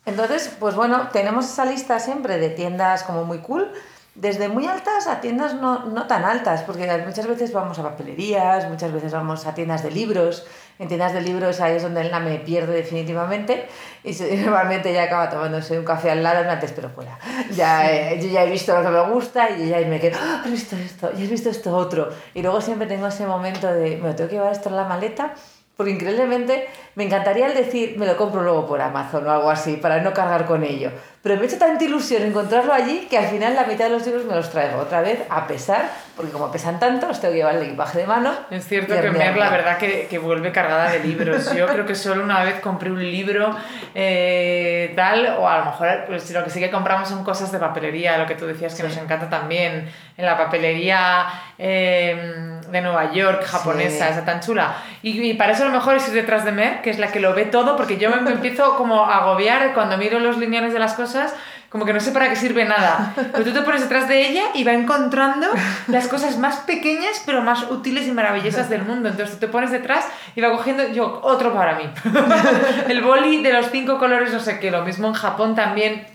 Entonces, 0.07 0.55
pues 0.57 0.73
bueno, 0.73 1.09
tenemos 1.11 1.45
esa 1.45 1.65
lista 1.65 1.99
siempre 1.99 2.37
de 2.37 2.49
tiendas 2.49 3.03
como 3.03 3.25
muy 3.25 3.39
cool, 3.39 3.69
desde 4.15 4.47
muy 4.47 4.65
altas 4.65 5.05
a 5.05 5.19
tiendas 5.19 5.53
no, 5.53 5.85
no, 5.85 6.07
tan 6.07 6.23
altas, 6.23 6.63
porque 6.63 6.87
muchas 7.05 7.27
veces 7.27 7.51
vamos 7.51 7.77
a 7.77 7.83
papelerías, 7.83 8.69
muchas 8.69 8.91
veces 8.93 9.11
vamos 9.11 9.45
a 9.45 9.53
tiendas 9.53 9.83
de 9.83 9.91
libros. 9.91 10.47
En 10.79 10.87
tiendas 10.87 11.11
de 11.11 11.21
libros 11.21 11.59
ahí 11.59 11.75
es 11.75 11.83
donde 11.83 12.01
Elena 12.01 12.19
me 12.19 12.39
pierde 12.39 12.73
definitivamente 12.73 13.67
y 14.03 14.13
normalmente 14.45 14.93
ya 14.93 15.03
acaba 15.03 15.29
tomándose 15.29 15.77
un 15.77 15.83
café 15.83 16.11
al 16.11 16.23
lado 16.23 16.45
pero 16.73 16.89
fuera. 16.89 17.19
Ya, 17.51 17.91
eh, 17.91 18.19
yo 18.21 18.29
ya 18.29 18.45
he 18.45 18.49
visto 18.49 18.75
lo 18.75 18.83
que 18.83 18.89
me 18.89 19.11
gusta 19.11 19.49
y 19.49 19.67
ya 19.67 19.79
me 19.79 19.99
quedo, 19.99 20.17
¡Ah, 20.21 20.41
has 20.45 20.51
visto 20.51 20.75
esto, 20.77 21.11
y 21.17 21.23
has 21.23 21.29
visto 21.29 21.49
esto 21.49 21.75
otro. 21.75 22.09
Y 22.33 22.41
luego 22.41 22.61
siempre 22.61 22.87
tengo 22.87 23.07
ese 23.07 23.27
momento 23.27 23.67
de, 23.67 23.97
me 23.97 24.13
tengo 24.13 24.29
que 24.29 24.35
llevar 24.35 24.53
esto 24.53 24.69
en 24.69 24.77
la 24.77 24.85
maleta 24.85 25.33
porque 25.77 25.91
increíblemente 25.91 26.67
me 26.95 27.03
encantaría 27.03 27.45
el 27.45 27.53
decir, 27.53 27.95
me 27.99 28.07
lo 28.07 28.17
compro 28.17 28.41
luego 28.41 28.65
por 28.65 28.81
Amazon 28.81 29.27
o 29.27 29.31
algo 29.31 29.51
así, 29.51 29.77
para 29.77 30.01
no 30.01 30.11
cargar 30.11 30.45
con 30.47 30.63
ello. 30.63 30.91
Pero 31.21 31.35
me 31.35 31.43
he 31.43 31.45
hecho 31.45 31.59
tanta 31.59 31.83
ilusión 31.83 32.23
encontrarlo 32.23 32.73
allí 32.73 33.05
que 33.09 33.17
al 33.17 33.27
final 33.27 33.53
la 33.53 33.65
mitad 33.65 33.85
de 33.85 33.91
los 33.91 34.05
libros 34.05 34.25
me 34.25 34.33
los 34.33 34.49
traigo 34.49 34.79
otra 34.79 35.01
vez, 35.01 35.19
a 35.29 35.45
pesar, 35.45 35.91
porque 36.15 36.31
como 36.31 36.51
pesan 36.51 36.79
tanto, 36.79 37.07
los 37.07 37.21
tengo 37.21 37.33
que 37.33 37.39
llevar 37.39 37.55
el 37.55 37.63
equipaje 37.63 37.99
de 37.99 38.07
mano. 38.07 38.33
Es 38.49 38.65
cierto 38.67 38.99
que 38.99 39.11
Mer, 39.11 39.37
la 39.37 39.49
verdad, 39.51 39.77
que, 39.77 40.07
que, 40.07 40.17
vuelve 40.17 40.51
cargada 40.51 40.89
de 40.89 40.99
libros. 40.99 41.53
Yo 41.53 41.67
creo 41.67 41.85
que 41.85 41.93
solo 41.93 42.23
una 42.23 42.43
vez 42.43 42.59
compré 42.61 42.89
un 42.89 43.03
libro 43.03 43.55
eh, 43.93 44.93
tal, 44.95 45.37
o 45.37 45.47
a 45.47 45.59
lo 45.59 45.65
mejor 45.65 46.05
pues, 46.07 46.31
lo 46.31 46.43
que 46.43 46.49
sí 46.49 46.59
que 46.59 46.71
compramos 46.71 47.09
son 47.09 47.23
cosas 47.23 47.51
de 47.51 47.59
papelería, 47.59 48.17
lo 48.17 48.25
que 48.25 48.35
tú 48.35 48.47
decías 48.47 48.73
que 48.73 48.81
nos 48.83 48.97
encanta 48.97 49.29
también, 49.29 49.91
en 50.17 50.25
la 50.25 50.35
papelería 50.35 51.27
eh, 51.59 52.56
de 52.71 52.81
Nueva 52.81 53.11
York, 53.11 53.43
japonesa, 53.45 54.09
esa 54.09 54.25
tan 54.25 54.39
chula. 54.41 54.77
Y, 55.01 55.21
y, 55.21 55.33
para 55.35 55.53
eso 55.53 55.65
lo 55.65 55.71
mejor 55.71 55.95
es 55.95 56.07
ir 56.07 56.13
detrás 56.13 56.45
de 56.45 56.51
Mer, 56.51 56.81
que 56.81 56.89
es 56.89 56.99
la 56.99 57.11
que 57.11 57.19
lo 57.19 57.33
ve 57.33 57.45
todo, 57.45 57.75
porque 57.75 57.97
yo 57.97 58.09
me, 58.09 58.31
empiezo 58.31 58.75
como 58.77 59.05
a 59.05 59.17
agobiar 59.17 59.73
cuando 59.73 59.97
miro 59.97 60.19
los 60.19 60.37
lineales 60.37 60.73
de 60.73 60.79
las 60.79 60.93
cosas, 60.93 61.33
como 61.69 61.85
que 61.85 61.93
no 61.93 61.99
sé 61.99 62.11
para 62.11 62.29
qué 62.29 62.35
sirve 62.35 62.65
nada. 62.65 63.13
Pero 63.15 63.43
tú 63.43 63.51
te 63.51 63.61
pones 63.61 63.81
detrás 63.81 64.07
de 64.07 64.27
ella 64.27 64.43
y 64.53 64.63
va 64.63 64.73
encontrando 64.73 65.47
las 65.87 66.07
cosas 66.07 66.37
más 66.37 66.57
pequeñas, 66.57 67.21
pero 67.25 67.41
más 67.41 67.69
útiles 67.69 68.07
y 68.07 68.11
maravillosas 68.11 68.69
del 68.69 68.83
mundo. 68.83 69.09
Entonces 69.09 69.35
tú 69.35 69.45
te 69.45 69.51
pones 69.51 69.71
detrás 69.71 70.07
y 70.35 70.41
va 70.41 70.51
cogiendo, 70.51 70.87
yo, 70.89 71.19
otro 71.23 71.53
para 71.53 71.75
mí. 71.75 71.89
El 72.87 73.01
boli 73.01 73.43
de 73.43 73.53
los 73.53 73.69
cinco 73.69 73.99
colores, 73.99 74.31
no 74.31 74.39
sé 74.39 74.59
qué, 74.59 74.71
lo 74.71 74.83
mismo 74.83 75.07
en 75.07 75.13
Japón 75.13 75.55
también 75.55 76.05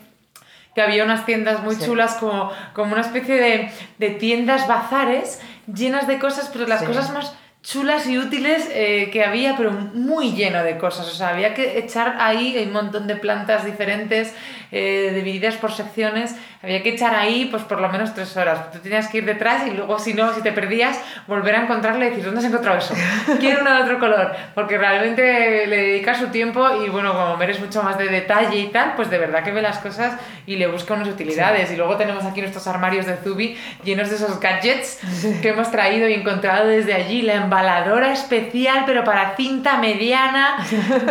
que 0.74 0.80
había 0.80 1.04
unas 1.04 1.26
tiendas 1.26 1.62
muy 1.62 1.78
chulas 1.78 2.14
como, 2.14 2.50
como 2.72 2.92
una 2.92 3.02
especie 3.02 3.34
de, 3.34 3.70
de, 3.98 4.10
tiendas 4.10 4.66
bazares 4.66 5.40
llenas 5.66 6.06
de 6.06 6.18
cosas, 6.18 6.50
pero 6.52 6.66
las 6.66 6.82
cosas 6.82 7.12
más 7.12 7.32
chulas 7.62 8.08
y 8.08 8.18
útiles 8.18 8.68
eh, 8.72 9.08
que 9.12 9.24
había, 9.24 9.56
pero 9.56 9.70
muy 9.70 10.32
lleno 10.32 10.64
de 10.64 10.78
cosas. 10.78 11.06
O 11.06 11.14
sea, 11.14 11.28
había 11.28 11.54
que 11.54 11.78
echar 11.78 12.16
ahí 12.18 12.60
un 12.66 12.72
montón 12.72 13.06
de 13.06 13.14
plantas 13.14 13.64
diferentes, 13.64 14.34
eh, 14.72 15.12
divididas 15.14 15.56
por 15.56 15.70
secciones. 15.70 16.34
Había 16.60 16.82
que 16.82 16.90
echar 16.90 17.14
ahí, 17.14 17.46
pues 17.50 17.62
por 17.62 17.80
lo 17.80 17.88
menos 17.88 18.14
tres 18.14 18.36
horas. 18.36 18.72
Tú 18.72 18.78
tenías 18.80 19.08
que 19.08 19.18
ir 19.18 19.24
detrás 19.24 19.66
y 19.66 19.70
luego, 19.70 19.98
si 19.98 20.12
no, 20.12 20.32
si 20.34 20.42
te 20.42 20.52
perdías, 20.52 21.00
volver 21.28 21.54
a 21.54 21.62
encontrarle 21.62 22.06
y 22.06 22.10
decir, 22.10 22.24
¿dónde 22.24 22.40
has 22.40 22.46
encontrado 22.46 22.78
eso? 22.78 22.94
Quiero 23.40 23.60
uno 23.60 23.74
de 23.74 23.82
otro 23.82 24.00
color. 24.00 24.32
Porque 24.54 24.76
realmente 24.76 25.66
le 25.66 25.76
dedicas 25.76 26.18
su 26.18 26.28
tiempo 26.28 26.68
y, 26.84 26.88
bueno, 26.88 27.12
como 27.12 27.40
eres 27.42 27.60
mucho 27.60 27.82
más 27.82 27.96
de 27.96 28.08
detalle 28.08 28.58
y 28.58 28.68
tal, 28.68 28.94
pues 28.96 29.08
de 29.08 29.18
verdad 29.18 29.44
que 29.44 29.52
ve 29.52 29.62
las 29.62 29.78
cosas 29.78 30.18
y 30.46 30.56
le 30.56 30.66
busca 30.66 30.94
unas 30.94 31.08
utilidades. 31.08 31.70
Y 31.70 31.76
luego 31.76 31.96
tenemos 31.96 32.24
aquí 32.24 32.40
nuestros 32.40 32.66
armarios 32.66 33.06
de 33.06 33.16
Zubi 33.16 33.56
llenos 33.84 34.10
de 34.10 34.16
esos 34.16 34.40
gadgets 34.40 34.98
que 35.42 35.48
hemos 35.50 35.70
traído 35.70 36.08
y 36.08 36.14
encontrado 36.14 36.66
desde 36.66 36.94
allí, 36.94 37.22
la 37.22 37.34
embaladora 37.52 38.12
especial, 38.12 38.84
pero 38.86 39.04
para 39.04 39.36
cinta 39.36 39.76
mediana. 39.76 40.56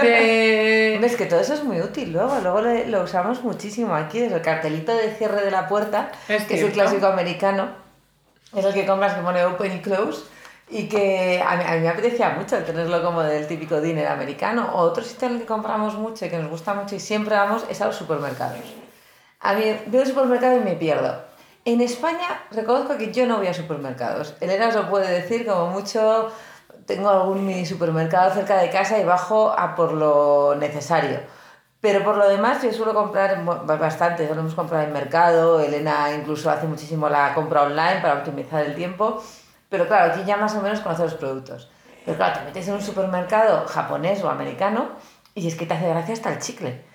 De... 0.01 0.95
es 1.03 1.15
que 1.15 1.25
todo 1.27 1.39
eso 1.39 1.53
es 1.53 1.63
muy 1.63 1.79
útil 1.79 2.11
luego, 2.11 2.39
luego 2.41 2.61
lo, 2.61 3.03
usamos 3.03 3.43
muchísimo 3.43 3.93
aquí, 3.93 4.19
es 4.19 4.31
el 4.31 4.41
cartelito 4.41 4.91
de 4.91 5.11
cierre 5.11 5.45
de 5.45 5.51
la 5.51 5.67
puerta, 5.67 6.11
que 6.27 6.35
es 6.35 6.63
el 6.63 6.71
clásico 6.71 7.05
americano, 7.05 7.69
es 8.55 8.65
el 8.65 8.73
que 8.73 8.87
compras 8.87 9.13
que 9.13 9.21
pone 9.21 9.45
open 9.45 9.77
y 9.77 9.81
close. 9.81 10.23
Y 10.73 10.87
que 10.87 11.43
a 11.45 11.57
mí, 11.57 11.81
me 11.81 11.89
apetecía 11.89 12.29
mucho 12.29 12.57
tenerlo 12.59 13.03
como 13.03 13.21
del 13.23 13.45
típico 13.45 13.81
dinner 13.81 14.07
americano. 14.07 14.71
O 14.73 14.77
otro 14.77 15.03
sitio 15.03 15.27
en 15.27 15.33
el 15.33 15.39
que 15.41 15.45
compramos 15.45 15.95
mucho 15.95 16.25
y 16.25 16.29
que 16.29 16.37
nos 16.37 16.49
gusta 16.49 16.73
mucho 16.73 16.95
y 16.95 16.99
siempre 17.01 17.35
vamos 17.35 17.65
es 17.69 17.81
a 17.81 17.87
los 17.87 17.97
supermercados. 17.97 18.61
A 19.41 19.53
mí 19.53 19.63
veo 19.87 20.03
el 20.03 20.07
supermercado 20.07 20.55
y 20.55 20.61
me 20.61 20.75
pierdo. 20.75 21.23
En 21.63 21.79
España 21.79 22.43
reconozco 22.49 22.97
que 22.97 23.13
yo 23.13 23.27
no 23.27 23.37
voy 23.37 23.47
a 23.47 23.53
supermercados. 23.53 24.35
Elena 24.39 24.69
os 24.69 24.75
lo 24.75 24.89
puede 24.89 25.21
decir, 25.21 25.45
como 25.45 25.67
mucho 25.67 26.31
tengo 26.87 27.09
algún 27.09 27.45
mini 27.45 27.65
supermercado 27.67 28.33
cerca 28.33 28.57
de 28.57 28.71
casa 28.71 28.97
y 28.97 29.03
bajo 29.03 29.51
a 29.51 29.75
por 29.75 29.93
lo 29.93 30.55
necesario. 30.55 31.19
Pero 31.79 32.03
por 32.03 32.17
lo 32.17 32.27
demás 32.27 32.63
yo 32.63 32.73
suelo 32.73 32.93
comprar 32.93 33.43
bastante, 33.43 34.25
hemos 34.25 34.55
comprado 34.55 34.85
en 34.85 34.93
mercado, 34.93 35.59
Elena 35.59 36.11
incluso 36.13 36.49
hace 36.49 36.65
muchísimo 36.67 37.09
la 37.09 37.33
compra 37.35 37.63
online 37.63 38.01
para 38.01 38.15
optimizar 38.15 38.65
el 38.65 38.73
tiempo. 38.73 39.21
Pero 39.69 39.87
claro, 39.87 40.13
aquí 40.13 40.23
ya 40.25 40.37
más 40.37 40.55
o 40.55 40.61
menos 40.61 40.79
conoces 40.79 41.05
los 41.05 41.13
productos. 41.15 41.69
Pero 42.05 42.17
claro, 42.17 42.39
te 42.39 42.45
metes 42.45 42.67
en 42.67 42.73
un 42.73 42.81
supermercado 42.81 43.67
japonés 43.67 44.23
o 44.23 44.29
americano 44.29 44.89
y 45.35 45.47
es 45.47 45.55
que 45.55 45.67
te 45.67 45.75
hace 45.75 45.89
gracia 45.89 46.13
hasta 46.13 46.33
el 46.33 46.39
chicle. 46.39 46.90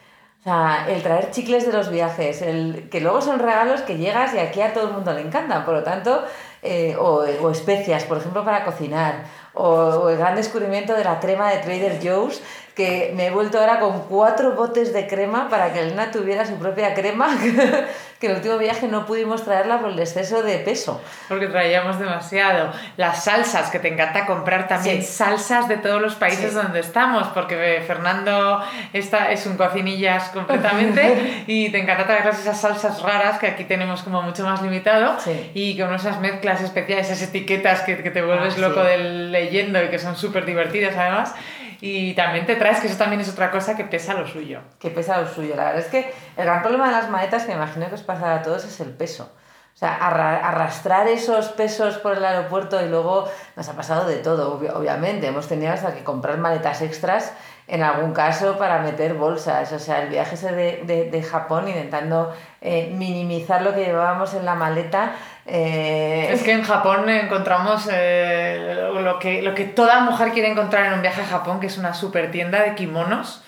Sea, 0.47 0.87
el 0.88 1.03
traer 1.03 1.33
chicles 1.33 1.67
de 1.67 1.73
los 1.73 1.91
viajes, 1.91 2.41
el, 2.41 2.88
que 2.88 3.00
luego 3.00 3.21
son 3.21 3.41
regalos 3.41 3.81
que 3.81 3.99
llegas 3.99 4.33
y 4.33 4.38
aquí 4.38 4.61
a 4.61 4.73
todo 4.73 4.87
el 4.87 4.93
mundo 4.93 5.12
le 5.12 5.23
encantan. 5.23 5.65
Por 5.65 5.75
lo 5.75 5.83
tanto, 5.83 6.23
eh, 6.62 6.95
o, 6.97 7.25
o, 7.43 7.50
especias, 7.50 8.05
por 8.05 8.19
ejemplo, 8.19 8.45
para 8.45 8.65
cocinar, 8.65 9.25
o, 9.55 9.65
o, 9.65 10.09
el 10.09 10.17
gran 10.19 10.37
descubrimiento 10.37 10.95
de 10.95 11.03
la 11.03 11.19
crema 11.19 11.50
de 11.50 11.57
Trader 11.59 11.99
Joe's, 12.00 12.41
que 12.76 13.12
me 13.17 13.26
he 13.26 13.31
vuelto 13.33 13.59
ahora 13.59 13.81
con 13.81 14.03
cuatro 14.03 14.53
botes 14.53 14.93
de 14.93 15.09
crema 15.09 15.49
para 15.49 15.73
que 15.73 15.81
Elena 15.81 16.12
tuviera 16.12 16.47
su 16.47 16.55
propia 16.55 16.95
crema, 16.95 17.37
que 18.20 18.28
el 18.28 18.37
último 18.37 18.58
viaje 18.58 18.88
no 18.88 19.06
pudimos 19.06 19.44
traerla 19.44 19.78
por 19.80 19.90
el 19.90 19.99
exceso 19.99 20.42
de 20.42 20.58
peso. 20.58 21.00
Porque 21.28 21.46
traíamos 21.49 21.99
demasiado. 21.99 22.73
Las 22.96 23.25
salsas, 23.25 23.70
que 23.70 23.78
te 23.78 23.88
encanta 23.88 24.26
comprar 24.26 24.68
también 24.68 25.02
salsas 25.02 25.68
de 25.68 25.76
todos 25.76 26.00
los 26.00 26.14
países 26.14 26.54
donde 26.54 26.80
estamos, 26.80 27.28
porque 27.28 27.82
Fernando 27.87 28.62
está, 28.92 29.30
es 29.30 29.46
un 29.46 29.56
cocinillas 29.56 30.28
completamente 30.35 31.44
y 31.46 31.70
te 31.70 31.78
encanta 31.78 32.06
traer 32.06 32.26
esas 32.28 32.61
salsas 32.61 33.02
raras 33.02 33.38
que 33.38 33.46
aquí 33.46 33.64
tenemos 33.64 34.02
como 34.02 34.23
mucho 34.23 34.44
más 34.44 34.62
limitado 34.62 35.16
y 35.54 35.78
con 35.78 35.94
esas 35.94 36.20
mezclas 36.20 36.61
especiales, 36.62 37.11
esas 37.11 37.28
etiquetas 37.28 37.82
que, 37.82 38.02
que 38.02 38.11
te 38.11 38.23
vuelves 38.23 38.54
ah, 38.56 38.61
loco 38.61 38.82
del 38.82 39.32
leyendo 39.32 39.82
y 39.82 39.88
que 39.88 39.99
son 39.99 40.16
súper 40.16 40.44
divertidas 40.44 40.96
además. 40.96 41.35
Y 41.80 42.14
también 42.14 42.47
te 42.47 42.56
traes, 42.56 42.80
que 42.80 42.87
eso 42.87 42.97
también 42.97 43.21
es 43.21 43.28
otra 43.28 43.50
cosa 43.50 43.76
que 43.76 43.85
pesa 43.85 44.14
lo 44.14 44.26
suyo. 44.26 44.61
Que 44.78 44.90
pesa 44.90 45.21
lo 45.21 45.28
suyo. 45.28 45.54
La 45.56 45.64
verdad 45.64 45.80
es 45.80 45.87
que 45.88 46.12
el 46.37 46.45
gran 46.45 46.62
problema 46.62 46.87
de 46.87 46.92
las 46.92 47.11
maletas, 47.11 47.42
que 47.42 47.49
me 47.49 47.54
imagino 47.54 47.88
que 47.88 47.95
os 47.95 48.02
pasará 48.02 48.37
a 48.37 48.42
todos, 48.42 48.64
es 48.64 48.80
el 48.80 48.90
peso. 48.90 49.33
O 49.76 49.78
sea, 49.78 49.95
arrastrar 49.95 51.06
esos 51.06 51.50
pesos 51.50 51.99
por 51.99 52.16
el 52.16 52.25
aeropuerto 52.25 52.83
y 52.83 52.88
luego 52.88 53.30
nos 53.56 53.68
ha 53.68 53.75
pasado 53.75 54.09
de 54.09 54.16
todo, 54.16 54.54
obviamente. 54.54 55.26
Hemos 55.26 55.49
tenido 55.49 55.71
hasta 55.71 55.95
que 55.95 56.02
comprar 56.02 56.38
maletas 56.38 56.80
extras 56.80 57.35
en 57.68 57.83
algún 57.83 58.14
caso 58.14 58.56
para 58.56 58.78
meter 58.78 59.12
bolsas. 59.12 59.71
O 59.73 59.78
sea, 59.78 60.00
el 60.00 60.09
viaje 60.09 60.35
ese 60.35 60.52
de, 60.52 61.11
de, 61.11 61.23
Japón 61.23 61.68
intentando 61.68 62.35
eh, 62.62 62.90
minimizar 62.97 63.61
lo 63.61 63.75
que 63.75 63.85
llevábamos 63.85 64.33
en 64.33 64.47
la 64.47 64.54
maleta. 64.54 65.12
Eh, 65.45 66.28
es 66.30 66.42
que 66.42 66.52
en 66.52 66.62
Japón 66.62 67.11
encontramos 67.11 67.87
eh, 67.92 68.88
lo, 68.95 69.18
que, 69.18 69.42
lo 69.42 69.54
que 69.54 69.64
toda 69.64 70.00
mujer 70.00 70.30
quiere 70.33 70.50
encontrar 70.50 70.87
en 70.87 70.95
un 70.95 71.02
viaje 71.02 71.21
a 71.21 71.26
Japón, 71.26 71.61
que 71.61 71.66
es 71.66 71.76
una 71.76 71.92
super 71.92 72.30
tienda 72.30 72.62
de 72.62 72.75
kimonos. 72.75 73.42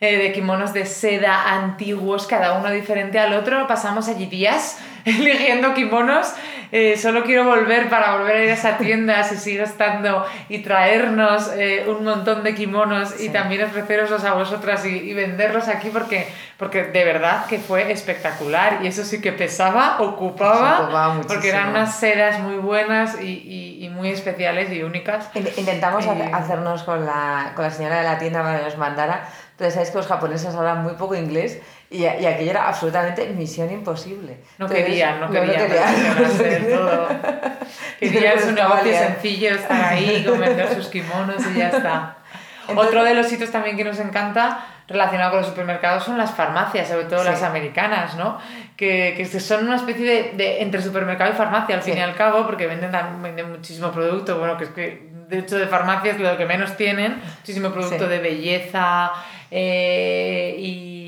De 0.00 0.32
kimonos 0.32 0.72
de 0.72 0.86
seda 0.86 1.52
antiguos, 1.52 2.26
cada 2.26 2.58
uno 2.58 2.70
diferente 2.70 3.18
al 3.18 3.34
otro. 3.34 3.66
Pasamos 3.66 4.08
allí 4.08 4.24
días 4.26 4.78
eligiendo 5.04 5.74
kimonos. 5.74 6.32
Eh, 6.72 6.96
solo 6.96 7.24
quiero 7.24 7.44
volver 7.44 7.88
para 7.88 8.16
volver 8.16 8.36
a 8.36 8.44
ir 8.44 8.50
a 8.50 8.54
esa 8.54 8.78
tienda 8.78 9.24
si 9.24 9.36
sigue 9.36 9.62
estando 9.62 10.24
y 10.48 10.58
traernos 10.58 11.50
eh, 11.56 11.84
un 11.88 12.04
montón 12.04 12.44
de 12.44 12.54
kimonos. 12.54 13.20
Y 13.20 13.30
también 13.30 13.64
ofreceroslos 13.64 14.24
a 14.24 14.34
vosotras 14.34 14.84
y, 14.86 15.12
venderlos 15.14 15.68
aquí 15.68 15.90
porque, 15.90 16.28
porque 16.56 16.84
de 16.84 17.04
verdad 17.04 17.46
que 17.46 17.58
fue 17.58 17.90
espectacular. 17.90 18.80
Y 18.82 18.86
eso 18.86 19.04
sí 19.04 19.20
que 19.20 19.32
pesaba, 19.32 20.00
ocupaba, 20.00 21.20
porque 21.26 21.48
eran 21.48 21.70
unas 21.70 21.98
sedas 21.98 22.38
muy 22.40 22.56
buenas 22.56 23.20
y, 23.20 23.78
y, 23.80 23.88
muy 23.88 24.10
especiales 24.10 24.70
y 24.70 24.82
únicas. 24.82 25.28
Intentamos 25.56 26.06
eh, 26.06 26.30
hacernos 26.32 26.84
con 26.84 27.04
la, 27.04 27.52
con 27.56 27.64
la 27.64 27.70
señora 27.70 27.98
de 27.98 28.04
la 28.04 28.18
tienda 28.18 28.42
para 28.42 28.58
que 28.58 28.64
nos 28.64 28.78
mandara, 28.78 29.28
pero 29.56 29.70
sabéis 29.70 29.90
que 29.90 29.98
los 29.98 30.06
japoneses 30.06 30.54
hablan 30.54 30.82
muy 30.82 30.94
poco 30.94 31.16
inglés 31.16 31.60
y, 31.90 32.02
y 32.02 32.06
aquello 32.06 32.50
era 32.50 32.68
absolutamente 32.68 33.26
misión 33.30 33.70
imposible. 33.72 34.38
No 34.58 34.68
querían, 34.68 35.20
no 35.20 35.28
querían. 35.28 35.68
No, 35.68 36.38
querían. 36.38 36.78
todo. 36.78 37.08
Querían 38.00 38.40
su 38.40 38.52
negocio 38.52 38.92
sencillo, 38.92 39.50
estar 39.50 39.92
ahí, 39.92 40.24
vender 40.24 40.74
sus 40.74 40.86
kimonos 40.86 41.44
y 41.52 41.58
ya 41.58 41.68
está. 41.68 42.16
Otro 42.76 43.04
de 43.04 43.14
los 43.14 43.26
sitios 43.26 43.50
también 43.50 43.76
que 43.76 43.84
nos 43.84 43.98
encanta 43.98 44.64
relacionado 44.86 45.30
con 45.30 45.40
los 45.40 45.48
supermercados 45.48 46.04
son 46.04 46.16
las 46.16 46.32
farmacias, 46.32 46.88
sobre 46.88 47.04
todo 47.04 47.22
las 47.24 47.42
americanas, 47.42 48.16
¿no? 48.16 48.38
Que, 48.76 49.14
que, 49.16 49.24
son 49.26 49.66
una 49.66 49.76
especie 49.76 50.04
de, 50.04 50.32
de, 50.36 50.62
entre 50.62 50.82
supermercado 50.82 51.32
y 51.32 51.36
farmacia 51.36 51.76
al 51.76 51.82
fin 51.82 51.96
y 51.96 52.00
al 52.00 52.14
cabo, 52.14 52.46
porque 52.46 52.66
venden, 52.66 52.92
venden 53.22 53.50
muchísimo 53.50 53.92
producto, 53.92 54.38
bueno, 54.38 54.56
que 54.56 54.64
es 54.64 54.70
que 54.70 55.10
de 55.28 55.38
hecho 55.38 55.58
de 55.58 55.66
farmacias 55.66 56.18
lo 56.18 56.36
que 56.36 56.44
menos 56.44 56.76
tienen, 56.76 57.20
muchísimo 57.38 57.70
producto 57.70 58.08
de 58.08 58.18
belleza 58.18 59.12
eh, 59.50 60.56
y 60.58 60.99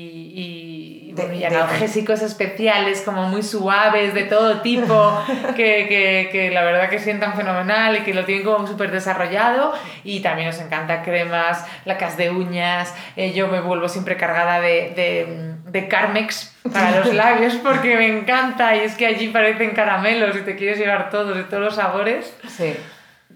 de, 1.15 1.35
y 1.35 1.43
analgésicos 1.43 2.21
especiales, 2.21 3.01
como 3.01 3.23
muy 3.23 3.43
suaves, 3.43 4.13
de 4.13 4.23
todo 4.23 4.61
tipo, 4.61 5.23
que, 5.55 5.87
que, 5.87 6.29
que, 6.31 6.51
la 6.51 6.63
verdad 6.63 6.89
que 6.89 6.99
sientan 6.99 7.35
fenomenal 7.35 7.97
y 7.97 7.99
que 8.01 8.13
lo 8.13 8.25
tienen 8.25 8.43
como 8.43 8.65
súper 8.67 8.91
desarrollado. 8.91 9.73
Y 10.03 10.21
también 10.21 10.47
nos 10.47 10.59
encanta 10.59 11.03
cremas, 11.03 11.65
lacas 11.85 12.17
de 12.17 12.29
uñas. 12.29 12.93
Eh, 13.15 13.33
yo 13.33 13.47
me 13.47 13.61
vuelvo 13.61 13.87
siempre 13.89 14.17
cargada 14.17 14.59
de, 14.59 14.93
de, 14.95 15.55
de 15.71 15.87
Carmex 15.87 16.55
para 16.71 16.99
los 16.99 17.13
labios 17.13 17.55
porque 17.55 17.95
me 17.95 18.07
encanta 18.07 18.75
y 18.75 18.81
es 18.81 18.95
que 18.95 19.05
allí 19.05 19.27
parecen 19.27 19.71
caramelos 19.71 20.35
y 20.35 20.41
te 20.41 20.55
quieres 20.55 20.77
llevar 20.77 21.09
todos, 21.09 21.35
de 21.35 21.43
todos 21.43 21.63
los 21.63 21.75
sabores. 21.75 22.33
Sí. 22.47 22.75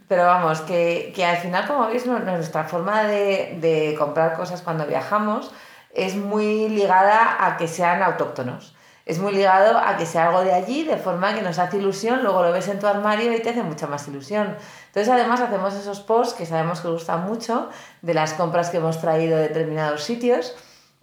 Pero 0.07 0.25
vamos, 0.25 0.61
que, 0.61 1.11
que 1.13 1.25
al 1.25 1.37
final, 1.37 1.67
como 1.67 1.87
veis, 1.87 2.05
nuestra 2.05 2.63
forma 2.63 3.03
de, 3.03 3.57
de 3.59 3.95
comprar 3.97 4.35
cosas 4.35 4.61
cuando 4.61 4.85
viajamos 4.85 5.51
es 5.97 6.15
muy 6.15 6.69
ligada 6.69 7.43
a 7.43 7.57
que 7.57 7.67
sean 7.67 8.03
autóctonos. 8.03 8.75
Es 9.07 9.17
muy 9.19 9.33
ligado 9.33 9.79
a 9.79 9.97
que 9.97 10.05
sea 10.05 10.27
algo 10.27 10.43
de 10.43 10.53
allí, 10.53 10.83
de 10.83 10.97
forma 10.97 11.33
que 11.33 11.41
nos 11.41 11.57
hace 11.57 11.77
ilusión, 11.77 12.21
luego 12.21 12.43
lo 12.43 12.51
ves 12.51 12.67
en 12.67 12.77
tu 12.77 12.85
armario 12.85 13.33
y 13.33 13.41
te 13.41 13.49
hace 13.49 13.63
mucha 13.63 13.87
más 13.87 14.07
ilusión. 14.07 14.55
Entonces, 14.87 15.11
además, 15.11 15.41
hacemos 15.41 15.73
esos 15.73 16.01
posts 16.01 16.35
que 16.35 16.45
sabemos 16.45 16.81
que 16.81 16.89
gustan 16.89 17.25
mucho 17.25 17.69
de 18.03 18.13
las 18.13 18.33
compras 18.33 18.69
que 18.69 18.77
hemos 18.77 19.01
traído 19.01 19.37
de 19.37 19.47
determinados 19.47 20.03
sitios, 20.03 20.55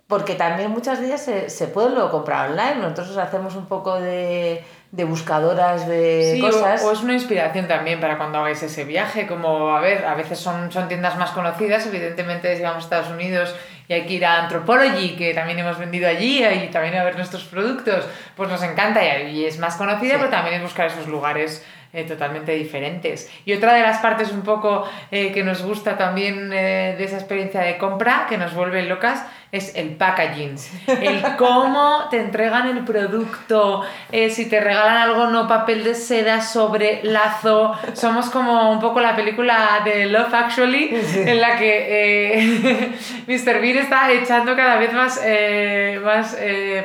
porque 0.07 0.37
también 0.37 0.71
muchas 0.71 1.01
de 1.01 1.07
ellas 1.07 1.23
se, 1.23 1.51
se 1.51 1.67
pueden 1.67 1.95
luego 1.95 2.11
comprar 2.11 2.51
online. 2.51 2.77
Nosotros 2.77 3.17
hacemos 3.17 3.57
un 3.57 3.67
poco 3.67 3.99
de, 3.99 4.65
de 4.95 5.05
buscadoras 5.05 5.89
de 5.89 6.39
cosas. 6.41 6.83
O, 6.85 6.89
o, 6.89 6.93
es 6.93 7.03
una 7.03 7.15
inspiración 7.15 7.67
también 7.67 8.01
para 8.01 8.17
cuando 8.17 8.39
hagáis 8.39 8.63
ese 8.63 8.85
viaje, 8.85 9.27
como, 9.27 9.71
a 9.71 9.81
ver, 9.81 10.05
a 10.05 10.15
veces 10.15 10.39
son, 10.39 10.71
son 10.71 10.87
tiendas 10.87 11.19
más 11.19 11.31
conocidas, 11.31 11.85
evidentemente 11.87 12.57
si 12.57 12.63
vamos 12.63 12.85
a 12.85 12.87
Estados 12.87 13.11
Unidos 13.11 13.55
y 13.89 13.93
hay 13.93 14.07
que 14.07 14.15
ir 14.15 14.25
a 14.25 14.45
Anthropology, 14.45 15.17
que 15.17 15.35
también 15.35 15.59
hemos 15.59 15.79
vendido 15.79 16.09
allí, 16.09 16.45
y 16.45 16.69
también 16.69 16.95
a 16.95 17.05
ver 17.05 17.17
nuestros 17.17 17.45
productos, 17.45 18.07
pues 18.37 18.49
nos 18.49 18.63
encanta 18.63 19.05
y 19.21 19.45
es 19.45 19.59
más 19.59 19.77
conocida, 19.77 20.15
pero 20.17 20.31
también 20.31 20.57
es 20.57 20.63
buscar 20.63 20.87
esos 20.87 21.09
lugares 21.09 21.65
eh, 21.93 22.03
totalmente 22.03 22.53
diferentes. 22.53 23.31
Y 23.45 23.53
otra 23.53 23.75
de 23.75 23.83
las 23.83 23.99
partes 23.99 24.33
un 24.33 24.43
poco 24.43 24.85
eh, 25.13 25.31
que 25.33 25.45
nos 25.45 25.63
gusta 25.63 25.97
también 25.97 26.53
eh, 26.53 26.97
de 26.99 27.05
esa 27.05 27.17
experiencia 27.17 27.61
de 27.61 27.79
compra, 27.79 28.27
que 28.29 28.37
nos 28.37 28.53
vuelve 28.53 28.83
locas, 28.83 29.25
es 29.55 29.77
el 29.77 29.91
packaging. 29.91 30.57
El 30.89 31.23
cómo 31.37 32.09
te 32.11 32.19
entregan 32.19 32.67
el 32.77 32.85
producto, 32.85 33.85
eh, 34.11 34.29
si 34.29 34.49
te 34.49 34.61
regalan 34.61 34.97
algo, 34.97 35.29
no 35.29 35.47
papel 35.47 35.85
de 35.85 35.95
seda 35.95 36.41
sobre 36.41 37.01
lazo. 37.05 37.73
Somos 37.93 38.31
como 38.31 38.73
un 38.73 38.81
poco 38.81 39.01
la 39.01 39.15
película 39.15 39.81
de 39.85 40.07
Love 40.07 40.35
Actually, 40.35 40.91
en 41.15 41.41
la 41.41 41.57
que 41.57 42.35
eh, 42.37 42.93
Mr. 43.29 43.61
Bean 43.61 43.79
está 43.79 44.11
echando 44.11 44.57
cada 44.57 44.77
vez 44.77 44.93
más, 44.93 45.21
eh, 45.23 46.01
más 46.05 46.37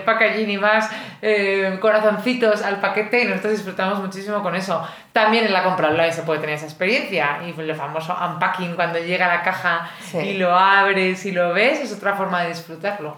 packaging 0.05 0.51
y 0.51 0.57
más 0.57 0.91
corazoncitos 1.79 2.61
al 2.61 2.79
paquete 2.79 3.23
y 3.23 3.25
nosotros 3.27 3.53
disfrutamos 3.53 3.99
muchísimo 3.99 4.41
con 4.41 4.55
eso. 4.55 4.81
También 5.11 5.45
en 5.45 5.53
la 5.53 5.63
compra 5.63 5.89
online 5.89 6.13
se 6.13 6.23
puede 6.23 6.39
tener 6.39 6.55
esa 6.55 6.65
experiencia 6.65 7.39
y 7.45 7.59
el 7.59 7.75
famoso 7.75 8.15
unpacking 8.15 8.75
cuando 8.75 8.99
llega 8.99 9.27
la 9.27 9.43
caja 9.43 9.89
y 10.13 10.33
lo 10.33 10.57
abres 10.57 11.25
y 11.25 11.31
lo 11.31 11.53
ves 11.53 11.79
es 11.79 11.93
otra 11.93 12.15
forma 12.15 12.43
de 12.43 12.49
disfrutarlo. 12.49 13.17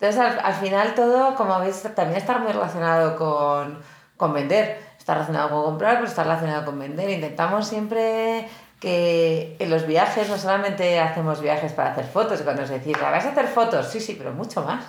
Entonces, 0.00 0.38
al, 0.42 0.54
final 0.54 0.94
todo, 0.94 1.34
como 1.34 1.60
veis, 1.60 1.82
también 1.94 2.16
está 2.16 2.38
muy 2.38 2.52
relacionado 2.52 3.16
con, 3.16 3.78
con 4.16 4.32
vender. 4.32 4.80
Está 4.96 5.14
relacionado 5.14 5.50
con 5.50 5.64
comprar, 5.64 5.96
pero 5.96 6.06
está 6.06 6.22
relacionado 6.22 6.64
con 6.64 6.78
vender. 6.78 7.10
Intentamos 7.10 7.68
siempre 7.68 8.48
que 8.80 9.56
en 9.58 9.68
los 9.68 9.86
viajes 9.86 10.28
no 10.30 10.38
solamente 10.38 10.98
hacemos 10.98 11.42
viajes 11.42 11.72
para 11.72 11.92
hacer 11.92 12.06
fotos, 12.06 12.40
cuando 12.40 12.62
nos 12.62 12.70
decís, 12.70 12.96
¿vas 12.98 13.26
a 13.26 13.28
hacer 13.28 13.46
fotos? 13.46 13.88
Sí, 13.88 14.00
sí, 14.00 14.14
pero 14.16 14.32
mucho 14.32 14.62
más. 14.64 14.84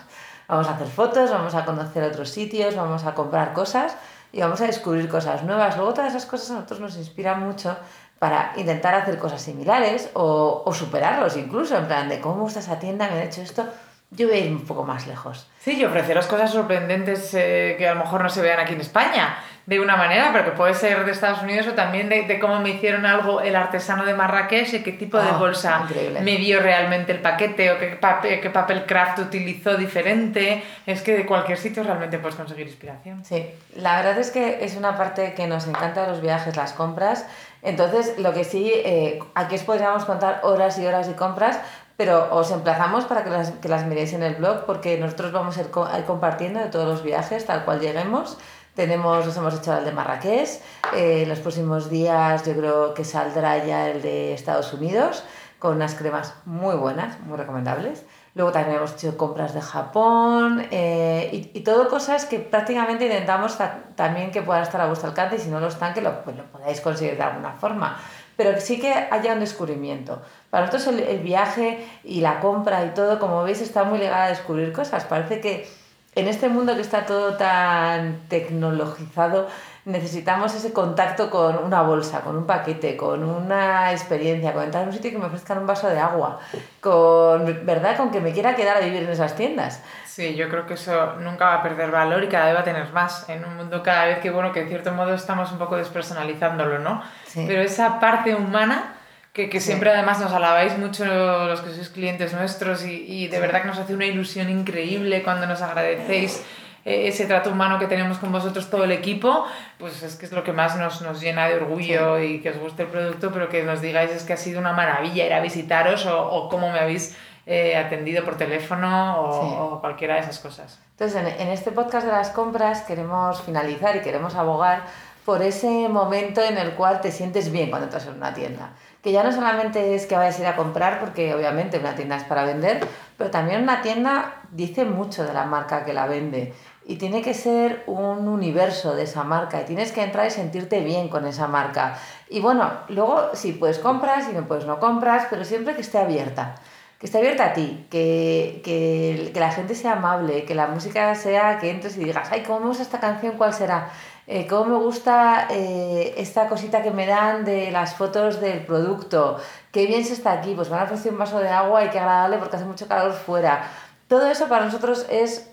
Vamos 0.52 0.68
a 0.68 0.72
hacer 0.72 0.88
fotos, 0.88 1.32
vamos 1.32 1.56
a 1.56 1.64
conocer 1.64 2.04
otros 2.04 2.30
sitios, 2.30 2.76
vamos 2.76 3.06
a 3.06 3.14
comprar 3.14 3.54
cosas 3.54 3.96
y 4.34 4.42
vamos 4.42 4.60
a 4.60 4.66
descubrir 4.66 5.08
cosas 5.08 5.44
nuevas. 5.44 5.78
Luego 5.78 5.94
todas 5.94 6.10
esas 6.10 6.26
cosas 6.26 6.52
a 6.52 6.54
nosotros 6.56 6.82
nos 6.82 6.98
inspiran 6.98 7.40
mucho 7.40 7.78
para 8.20 8.52
intentar 8.58 8.94
hacer 8.94 9.18
cosas 9.18 9.42
similares 9.42 10.10
o, 10.14 10.70
superarlos 10.74 11.38
incluso, 11.38 11.78
en 11.78 11.88
plan 11.88 12.10
de 12.10 12.20
cómo 12.20 12.42
gusta 12.42 12.60
esa 12.60 12.80
tienda, 12.80 13.10
me 13.10 13.20
ha 13.20 13.24
hecho 13.24 13.42
esto, 13.42 13.64
yo 14.10 14.28
voy 14.28 14.36
a 14.36 14.40
ir 14.40 14.52
un 14.52 14.66
poco 14.66 14.84
más 14.84 15.08
lejos. 15.08 15.48
Sí, 15.62 15.78
y 15.80 15.86
ofreceros 15.86 16.28
cosas 16.28 16.52
sorprendentes 16.52 17.34
eh, 17.34 17.76
que 17.78 17.88
a 17.88 17.94
lo 17.94 18.02
mejor 18.02 18.22
no 18.22 18.30
se 18.30 18.42
vean 18.42 18.60
aquí 18.60 18.74
en 18.74 18.82
España 18.82 19.38
de 19.66 19.80
una 19.80 19.96
manera, 19.96 20.30
pero 20.34 20.46
que 20.46 20.52
puede 20.52 20.74
ser 20.74 21.06
de 21.06 21.12
Estados 21.12 21.42
Unidos 21.44 21.68
o 21.68 21.74
también 21.74 22.10
de, 22.10 22.24
de 22.24 22.40
cómo 22.40 22.60
me 22.60 22.72
hicieron 22.72 23.06
algo 23.06 23.42
el 23.42 23.56
artesano 23.56 24.06
de 24.06 24.14
Marrakech 24.16 24.74
y 24.74 24.84
qué 24.84 24.92
tipo 24.94 25.18
de 25.20 25.30
Ah, 25.30 25.38
bolsa 25.38 25.82
increíble. 25.84 26.22
me 26.22 26.38
dio 26.38 26.60
realmente 26.60 27.12
el 27.12 27.20
paquete 27.20 27.72
o 27.72 27.78
qué 27.78 27.88
papel, 27.96 28.42
qué 28.42 28.50
papel 28.50 28.86
craft 28.86 29.20
utilizó 29.20 29.76
diferente. 29.78 30.64
Es 30.86 31.02
que 31.02 31.16
de 31.16 31.26
cualquier 31.26 31.58
sitio 31.58 31.84
realmente 31.84 32.18
puedes 32.20 32.36
conseguir 32.36 32.66
inspiración. 32.68 33.24
Sí, 33.24 33.46
la 33.76 33.98
verdad 33.98 34.18
es 34.18 34.32
que 34.32 34.66
es 34.66 34.76
una 34.76 34.98
parte 34.98 35.34
que 35.36 35.48
nos 35.48 35.68
encanta 35.68 36.02
de 36.02 36.08
los 36.08 36.22
viajes, 36.22 36.56
las 36.58 36.74
compras. 36.74 37.26
Entonces, 37.62 38.18
lo 38.18 38.34
que 38.34 38.44
sí, 38.44 38.72
eh, 38.74 39.20
aquí 39.36 39.56
os 39.56 39.62
podríamos 39.64 40.06
contar 40.06 40.40
horas 40.44 40.80
y 40.80 40.86
horas 40.88 41.08
de 41.08 41.14
compras, 41.14 41.60
pero 41.98 42.34
os 42.34 42.50
emplazamos 42.50 43.06
para 43.06 43.24
que 43.24 43.30
las, 43.30 43.52
que 43.52 43.70
las 43.70 43.86
miréis 43.86 44.14
en 44.14 44.24
el 44.24 44.34
blog 44.34 44.66
porque 44.66 44.98
nosotros 44.98 45.32
vamos 45.32 45.58
a 45.58 45.62
ir, 45.62 45.70
co- 45.70 45.86
a 45.86 46.00
ir 46.00 46.06
compartiendo 46.06 46.60
de 46.60 46.66
todos 46.66 46.88
los 46.88 47.04
viajes 47.04 47.46
tal 47.46 47.64
cual 47.64 47.80
lleguemos. 47.80 48.40
Tenemos, 48.86 49.28
nos 49.28 49.38
hemos 49.38 49.54
hecho 49.54 49.78
el 49.78 49.86
de 49.86 49.92
Marrakech, 49.92 50.50
eh, 50.96 51.22
en 51.22 51.30
los 51.30 51.38
próximos 51.38 51.92
días 51.92 52.44
yo 52.48 52.54
creo 52.56 52.96
que 52.96 53.06
saldrá 53.06 53.64
ya 53.64 53.88
el 53.90 54.02
de 54.02 54.34
Estados 54.34 54.74
Unidos 54.74 55.24
con 55.60 55.76
unas 55.76 55.94
cremas 55.94 56.34
muy 56.46 56.74
buenas, 56.76 57.20
muy 57.20 57.38
recomendables. 57.38 58.04
Luego 58.34 58.52
también 58.52 58.78
hemos 58.78 58.94
hecho 58.94 59.16
compras 59.18 59.54
de 59.54 59.62
Japón 59.62 60.66
eh, 60.72 61.30
y, 61.32 61.60
y 61.60 61.62
todo 61.62 61.90
cosas 61.90 62.26
que 62.26 62.40
prácticamente 62.40 63.06
intentamos 63.06 63.56
ta- 63.56 63.82
también 63.96 64.32
que 64.32 64.42
puedan 64.42 64.64
estar 64.64 64.82
a 64.82 64.88
vuestro 64.88 65.10
alcance 65.10 65.36
y 65.36 65.40
si 65.40 65.50
no 65.50 65.60
lo 65.60 65.68
están, 65.68 65.94
que 65.94 66.02
lo, 66.02 66.24
pues 66.24 66.36
lo 66.36 66.46
podáis 66.46 66.82
conseguir 66.82 67.18
de 67.18 67.22
alguna 67.22 67.52
forma. 67.52 68.00
Pero 68.36 68.60
sí 68.60 68.82
que 68.82 68.92
haya 68.92 69.34
un 69.34 69.42
descubrimiento. 69.42 70.24
Para 70.50 70.66
nosotros 70.66 70.88
el, 70.96 71.02
el 71.04 71.20
viaje 71.20 71.88
y 72.04 72.22
la 72.22 72.40
compra 72.40 72.84
y 72.84 72.96
todo, 72.96 73.20
como 73.20 73.44
veis, 73.44 73.62
está 73.62 73.84
muy 73.84 74.00
ligado 74.00 74.24
a 74.24 74.30
descubrir 74.30 74.74
cosas. 74.74 75.04
Parece 75.04 75.40
que 75.40 75.70
en 76.14 76.28
este 76.28 76.50
mundo 76.50 76.76
que 76.76 76.82
está 76.82 77.06
todo 77.06 77.36
tan 77.36 78.28
tecnologizado, 78.28 79.48
necesitamos 79.86 80.54
ese 80.54 80.74
contacto 80.74 81.30
con 81.30 81.58
una 81.58 81.82
bolsa, 81.82 82.22
con 82.22 82.36
un 82.36 82.46
paquete, 82.46 82.98
con 82.98 83.24
una 83.24 83.92
experiencia, 83.92 84.54
con 84.54 84.64
entrar 84.64 84.84
a 84.84 84.88
un 84.88 84.94
sitio 84.94 85.10
y 85.10 85.14
que 85.14 85.20
me 85.20 85.26
ofrezcan 85.26 85.58
un 85.60 85.68
vaso 85.68 85.88
de 85.88 86.00
agua, 86.00 86.40
con, 86.82 87.66
¿verdad? 87.66 87.96
Con 87.98 88.12
que 88.12 88.20
me 88.20 88.34
quiera 88.34 88.56
quedar 88.56 88.78
a 88.78 88.82
vivir 88.82 89.04
en 89.04 89.10
esas 89.10 89.36
tiendas. 89.36 89.82
Sí, 90.06 90.36
yo 90.36 90.50
creo 90.50 90.66
que 90.66 90.74
eso 90.74 91.14
nunca 91.20 91.46
va 91.46 91.54
a 91.56 91.64
perder 91.64 91.90
valor 91.90 92.24
y 92.24 92.28
cada 92.28 92.48
vez 92.48 92.56
va 92.56 92.60
a 92.60 92.66
tener 92.66 92.92
más 92.92 93.28
en 93.30 93.46
un 93.46 93.56
mundo 93.56 93.82
cada 93.82 94.06
vez 94.06 94.20
que, 94.20 94.30
bueno, 94.30 94.52
que 94.52 94.64
de 94.64 94.70
cierto 94.70 94.92
modo 94.92 95.14
estamos 95.14 95.52
un 95.52 95.58
poco 95.58 95.78
despersonalizándolo, 95.78 96.80
¿no? 96.80 97.02
Sí. 97.26 97.46
Pero 97.48 97.62
esa 97.62 98.02
parte 98.02 98.36
humana 98.36 98.96
que, 99.34 99.50
que 99.50 99.60
Sí. 99.60 99.68
siempre 99.68 99.92
además 99.92 100.20
nos 100.20 100.32
alabáis 100.34 100.78
mucho 100.78 101.06
los 101.06 101.62
que 101.62 101.72
sois 101.72 101.90
clientes 101.90 102.34
nuestros 102.34 102.86
y, 102.86 103.06
y 103.08 103.28
de 103.28 103.40
verdad 103.40 103.62
que 103.62 103.68
nos 103.68 103.80
hace 103.80 103.94
una 103.94 104.06
ilusión 104.06 104.50
increíble 104.50 105.24
cuando 105.24 105.48
nos 105.48 105.62
agradecéis 105.62 106.44
eh, 106.84 107.08
ese 107.08 107.26
trato 107.28 107.52
humano 107.52 107.78
que 107.80 107.86
tenemos 107.88 108.18
con 108.18 108.32
vosotros 108.32 108.70
todo 108.70 108.84
el 108.86 108.92
equipo, 108.92 109.46
pues 109.78 110.02
es 110.04 110.16
que 110.16 110.26
es 110.26 110.32
lo 110.32 110.44
que 110.44 110.52
más 110.52 110.76
nos, 110.78 111.02
nos 111.02 111.22
llena 111.22 111.48
de 111.48 111.56
orgullo 111.56 112.20
y 112.20 112.42
que 112.42 112.50
os 112.50 112.58
guste 112.58 112.84
el 112.84 112.90
producto, 112.90 113.32
pero 113.32 113.50
que 113.50 113.64
nos 113.64 113.82
digáis 113.82 114.10
es 114.12 114.24
que 114.24 114.34
ha 114.34 114.38
sido 114.38 114.60
una 114.60 114.74
maravilla 114.74 115.26
ir 115.26 115.34
a 115.34 115.40
visitaros 115.42 116.06
o, 116.08 116.20
o 116.28 116.50
cómo 116.50 116.72
me 116.72 116.80
habéis 116.80 117.16
eh, 117.46 117.76
atendido 117.78 118.24
por 118.26 118.36
teléfono 118.38 119.22
o, 119.22 119.42
Sí. 119.42 119.56
o 119.60 119.80
cualquiera 119.80 120.16
de 120.16 120.22
esas 120.22 120.40
cosas. 120.40 120.80
Entonces, 120.92 121.22
en, 121.22 121.28
en 121.28 121.48
este 121.54 121.72
podcast 121.72 122.06
de 122.06 122.12
las 122.12 122.30
compras 122.32 122.82
queremos 122.82 123.42
finalizar 123.44 123.96
y 123.96 124.02
queremos 124.02 124.36
abogar 124.36 124.84
por 125.26 125.42
ese 125.44 125.88
momento 125.88 126.42
en 126.44 126.58
el 126.58 126.72
cual 126.72 127.00
te 127.00 127.12
sientes 127.12 127.52
bien 127.52 127.70
cuando 127.70 127.86
entras 127.86 128.08
en 128.08 128.14
una 128.16 128.34
tienda. 128.34 128.72
Que 129.02 129.12
ya 129.12 129.24
no 129.24 129.32
solamente 129.32 129.96
es 129.96 130.06
que 130.06 130.16
vayas 130.16 130.38
a 130.38 130.42
ir 130.42 130.48
a 130.48 130.56
comprar, 130.56 131.00
porque 131.00 131.34
obviamente 131.34 131.80
una 131.80 131.96
tienda 131.96 132.18
es 132.18 132.24
para 132.24 132.44
vender, 132.44 132.86
pero 133.18 133.32
también 133.32 133.64
una 133.64 133.82
tienda 133.82 134.42
dice 134.52 134.86
mucho 134.86 135.24
de 135.24 135.34
la 135.34 135.46
marca 135.46 135.86
que 135.86 135.94
la 135.94 136.06
vende. 136.06 136.54
Y 136.86 136.98
tiene 136.98 137.22
que 137.22 137.34
ser 137.34 137.84
un 137.88 138.28
universo 138.28 138.96
de 138.96 139.04
esa 139.04 139.24
marca 139.24 139.62
y 139.62 139.66
tienes 139.66 139.92
que 139.92 140.04
entrar 140.04 140.28
y 140.28 140.32
sentirte 140.32 140.82
bien 140.82 141.10
con 141.10 141.26
esa 141.26 141.48
marca. 141.48 141.98
Y 142.30 142.42
bueno, 142.42 142.72
luego 142.90 143.32
si 143.34 143.54
puedes 143.54 143.80
compras 143.80 144.28
y 144.30 144.34
no 144.34 144.48
puedes 144.48 144.66
no 144.66 144.80
compras, 144.80 145.28
pero 145.30 145.46
siempre 145.46 145.76
que 145.76 145.82
esté 145.82 145.98
abierta 145.98 146.56
que 147.02 147.08
esté 147.08 147.18
abierta 147.18 147.46
a 147.46 147.54
ti, 147.54 147.88
que, 147.90 148.62
que, 148.64 149.32
que 149.34 149.40
la 149.40 149.50
gente 149.52 149.74
sea 149.74 149.94
amable, 149.94 150.46
que 150.46 150.54
la 150.54 150.68
música 150.68 151.16
sea 151.16 151.58
que 151.58 151.72
entres 151.72 151.98
y 151.98 152.04
digas, 152.04 152.30
ay, 152.32 152.44
¿cómo 152.44 152.60
me 152.60 152.68
gusta 152.68 152.84
esta 152.84 153.00
canción? 153.00 153.38
¿Cuál 153.40 153.56
será? 153.56 153.90
Eh, 154.34 154.48
¿Cómo 154.48 154.64
me 154.64 154.78
gusta 154.78 155.48
eh, 155.50 156.14
esta 156.16 156.48
cosita 156.48 156.82
que 156.82 156.92
me 156.92 157.06
dan 157.06 157.44
de 157.44 157.70
las 157.70 157.96
fotos 157.96 158.40
del 158.40 158.66
producto? 158.66 159.38
Qué 159.74 159.86
bien 159.88 160.06
se 160.06 160.14
está 160.14 160.32
aquí, 160.32 160.54
pues 160.56 160.70
me 160.70 160.78
han 160.78 160.84
ofrecido 160.84 161.12
un 161.12 161.20
vaso 161.20 161.40
de 161.40 161.50
agua 161.50 161.84
y 161.84 161.90
qué 161.90 162.00
agradable 162.00 162.38
porque 162.38 162.56
hace 162.56 162.64
mucho 162.64 162.88
calor 162.88 163.12
fuera. 163.12 163.70
Todo 164.08 164.32
eso 164.32 164.48
para 164.48 164.64
nosotros 164.64 165.06
es 165.10 165.52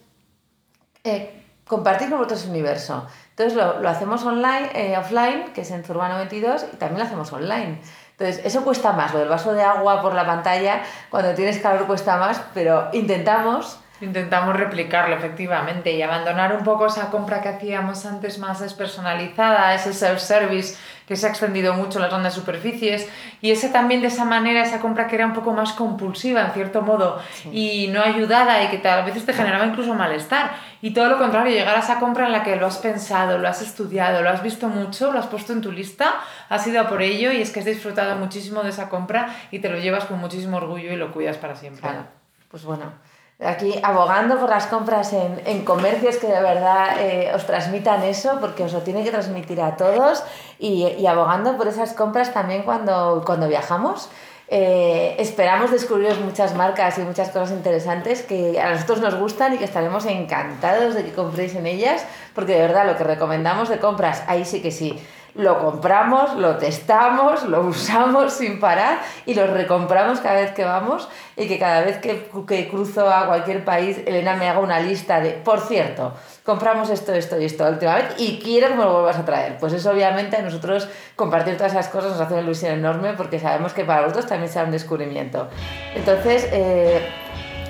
eh, 1.03 1.43
compartir 1.67 2.09
con 2.09 2.19
vosotros 2.19 2.47
universo. 2.47 3.05
Entonces 3.31 3.57
lo, 3.57 3.81
lo 3.81 3.89
hacemos 3.89 4.25
online, 4.25 4.71
eh, 4.73 4.97
offline, 4.97 5.53
que 5.53 5.63
es 5.63 5.71
en 5.73 5.83
Zurbano 5.83 6.15
22, 6.19 6.67
y 6.75 6.77
también 6.77 7.01
lo 7.01 7.07
hacemos 7.07 7.33
online. 7.33 7.81
Entonces, 8.13 8.45
eso 8.45 8.63
cuesta 8.63 8.93
más, 8.93 9.13
lo 9.13 9.19
del 9.19 9.29
vaso 9.29 9.55
de 9.55 9.63
agua 9.63 10.01
por 10.03 10.15
la 10.15 10.25
pantalla, 10.25 10.83
cuando 11.11 11.35
tienes 11.35 11.59
calor 11.59 11.89
cuesta 11.89 12.17
más, 12.17 12.41
pero 12.55 12.91
intentamos 12.93 13.81
Intentamos 14.01 14.57
replicarlo 14.57 15.17
efectivamente 15.17 15.93
y 15.93 16.03
abandonar 16.03 16.55
un 16.55 16.63
poco 16.63 16.87
esa 16.87 17.11
compra 17.11 17.41
que 17.41 17.49
hacíamos 17.49 18.07
antes 18.07 18.39
más 18.39 18.61
despersonalizada, 18.61 19.75
ese 19.75 19.93
self-service 19.93 20.77
que 21.09 21.17
se 21.17 21.27
ha 21.27 21.31
extendido 21.31 21.73
mucho 21.75 21.99
en 21.99 22.03
las 22.03 22.11
grandes 22.11 22.35
superficies 22.35 23.09
y 23.41 23.51
ese 23.51 23.71
también 23.71 24.03
de 24.03 24.09
esa 24.09 24.25
manera, 24.25 24.63
esa 24.63 24.79
compra 24.79 25.09
que 25.09 25.17
era 25.17 25.27
un 25.27 25.33
poco 25.33 25.53
más 25.53 25.73
compulsiva 25.73 26.43
en 26.43 26.53
cierto 26.53 26.83
modo 26.83 27.19
y 27.51 27.89
no 27.89 28.03
ayudada 28.03 28.63
y 28.63 28.69
que 28.69 28.87
a 28.87 29.01
veces 29.01 29.25
te 29.25 29.33
generaba 29.33 29.67
incluso 29.67 29.95
malestar. 29.95 30.53
Y 30.81 30.93
todo 30.93 31.09
lo 31.09 31.19
contrario, 31.19 31.53
llegar 31.53 31.77
a 31.77 31.81
esa 31.81 31.99
compra 31.99 32.27
en 32.27 32.33
la 32.33 32.45
que 32.45 32.55
lo 32.57 32.67
has 32.67 32.77
pensado, 32.77 33.39
lo 33.39 33.49
has 33.49 33.63
estudiado, 33.63 34.23
lo 34.23 34.31
has 34.31 34.43
visto 34.43 34.69
mucho, 34.69 35.11
lo 35.11 35.19
has 35.19 35.27
puesto 35.27 35.53
en 35.53 35.63
tu 35.63 35.73
lista, 35.73 36.21
has 36.49 36.67
ido 36.67 36.81
a 36.81 36.89
por 36.89 37.03
ello 37.03 37.33
y 37.33 37.41
es 37.41 37.51
que 37.51 37.61
has 37.61 37.67
disfrutado 37.67 38.15
muchísimo 38.17 38.63
de 38.63 38.69
esa 38.69 38.89
compra 38.89 39.35
y 39.51 39.59
te 39.59 39.71
lo 39.71 39.79
llevas 39.79 40.05
con 40.05 40.21
muchísimo 40.21 40.59
orgullo 40.59 40.93
y 40.93 40.97
lo 40.97 41.11
cuidas 41.11 41.39
para 41.39 41.57
siempre. 41.57 41.81
Claro, 41.81 42.05
pues 42.51 42.65
bueno, 42.65 42.93
aquí 43.41 43.79
abogando 43.83 44.39
por 44.39 44.51
las 44.51 44.67
compras 44.67 45.13
en, 45.13 45.41
en 45.45 45.65
comercios 45.65 46.17
que 46.17 46.27
de 46.27 46.43
verdad 46.43 47.01
eh, 47.01 47.31
os 47.35 47.47
transmitan 47.47 48.03
eso, 48.03 48.39
porque 48.41 48.65
os 48.65 48.73
lo 48.73 48.83
tiene 48.83 49.05
que 49.05 49.11
transmitir 49.11 49.61
a 49.61 49.77
todos, 49.77 50.25
y, 50.59 50.87
y 50.87 51.07
abogando 51.07 51.57
por 51.57 51.69
esas 51.69 51.93
compras 51.93 52.33
también 52.33 52.63
cuando, 52.63 53.23
cuando 53.25 53.49
viajamos. 53.49 54.11
Eh, 54.51 55.15
esperamos 55.19 55.71
descubriros 55.71 56.19
muchas 56.21 56.55
marcas 56.55 56.97
y 56.97 57.03
muchas 57.03 57.29
cosas 57.29 57.51
interesantes 57.51 58.23
que 58.23 58.59
a 58.59 58.71
nosotros 58.71 59.03
nos 59.03 59.15
gustan 59.15 59.53
y 59.53 59.59
que 59.59 59.65
estaremos 59.65 60.07
encantados 60.07 60.95
de 60.95 61.05
que 61.05 61.13
compréis 61.13 61.55
en 61.55 61.67
ellas, 61.67 62.07
porque 62.35 62.55
de 62.55 62.63
verdad 62.63 62.87
lo 62.87 62.97
que 62.97 63.05
recomendamos 63.05 63.69
de 63.69 63.79
compras, 63.79 64.25
ahí 64.27 64.47
sí 64.47 64.63
que 64.63 64.71
sí, 64.71 64.99
lo 65.39 65.59
compramos, 65.61 66.35
lo 66.35 66.57
testamos, 66.57 67.45
lo 67.45 67.61
usamos 67.63 68.33
sin 68.35 68.61
parar 68.61 68.99
y 69.25 69.35
lo 69.35 69.47
recompramos 69.47 70.21
cada 70.21 70.41
vez 70.41 70.51
que 70.51 70.65
vamos 70.65 71.09
y 71.37 71.47
que 71.49 71.59
cada 71.59 71.81
vez 71.83 71.99
que, 71.99 72.29
que 72.47 72.69
cruzo 72.69 73.09
a 73.09 73.27
cualquier 73.27 73.65
país, 73.65 73.99
Elena 74.05 74.35
me 74.35 74.49
haga 74.49 74.59
una 74.59 74.81
lista 74.81 75.21
de, 75.21 75.31
por 75.31 75.61
cierto, 75.61 76.13
compramos 76.45 76.91
esto, 76.91 77.15
esto 77.15 77.41
y 77.41 77.45
esto 77.45 77.63
la 77.65 77.71
última 77.71 77.95
vez 77.95 78.07
y 78.19 78.41
quiero 78.43 78.69
que 78.69 78.75
me 78.75 78.83
lo 78.85 78.93
vuelvas 78.95 79.17
a 79.19 79.25
traer. 79.25 79.57
Pues 79.59 79.73
eso 79.73 79.91
obviamente 79.93 80.37
a 80.37 80.43
nosotros 80.43 80.89
compartir 81.17 81.57
todas 81.57 81.73
esas 81.73 81.89
cosas 81.89 82.11
nos 82.11 82.21
hace 82.21 82.35
una 82.35 82.43
ilusión 82.43 82.73
enorme 82.73 83.13
porque 83.15 83.39
sabemos 83.39 83.73
que 83.73 83.85
para 83.85 84.01
vosotros 84.03 84.27
también 84.27 84.53
será 84.53 84.65
un 84.67 84.73
descubrimiento. 84.73 85.49
Entonces, 85.95 86.49
eh, 86.53 87.09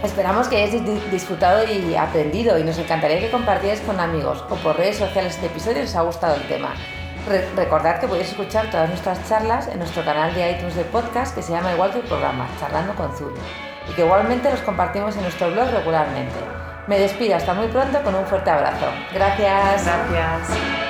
Esperamos 0.05 0.47
que 0.47 0.55
hayáis 0.63 0.85
di- 0.85 1.03
disfrutado 1.11 1.65
y 1.69 1.97
aprendido 1.97 2.57
y 2.57 2.63
nos 2.63 2.79
encantaría 2.79 3.19
que 3.19 3.33
compartierais 3.33 3.81
con 3.81 3.99
amigos 3.99 4.45
o 4.49 4.55
por 4.55 4.77
redes 4.77 4.97
sociales 4.97 5.35
este 5.35 5.47
episodio 5.47 5.79
si 5.79 5.89
os 5.89 5.97
ha 5.97 6.03
gustado 6.03 6.37
el 6.37 6.43
tema. 6.47 6.69
Re- 7.29 7.49
recordad 7.57 8.01
que 8.01 8.09
podéis 8.09 8.29
escuchar 8.31 8.71
todas 8.71 8.89
nuestras 8.89 9.27
charlas 9.29 9.69
en 9.69 9.79
nuestro 9.79 10.05
canal 10.05 10.35
de 10.35 10.51
iTunes 10.53 10.75
de 10.75 10.85
podcast 10.85 11.35
que 11.35 11.43
se 11.43 11.53
llama 11.53 11.73
igual 11.73 11.91
que 11.93 11.99
el 11.99 12.05
programa, 12.05 12.47
Charlando 12.59 12.95
con 12.95 13.15
Zuli, 13.17 13.39
y 13.89 13.93
que 13.93 14.03
igualmente 14.05 14.51
los 14.51 14.61
compartimos 14.61 15.15
en 15.17 15.23
nuestro 15.23 15.51
blog 15.51 15.71
regularmente. 15.71 16.35
Me 16.87 16.99
despido 16.99 17.37
hasta 17.37 17.53
muy 17.53 17.69
pronto 17.69 18.03
con 18.03 18.15
un 18.15 18.25
fuerte 18.27 18.51
abrazo. 18.51 18.87
Gracias. 19.13 19.85
Gracias. 19.85 20.88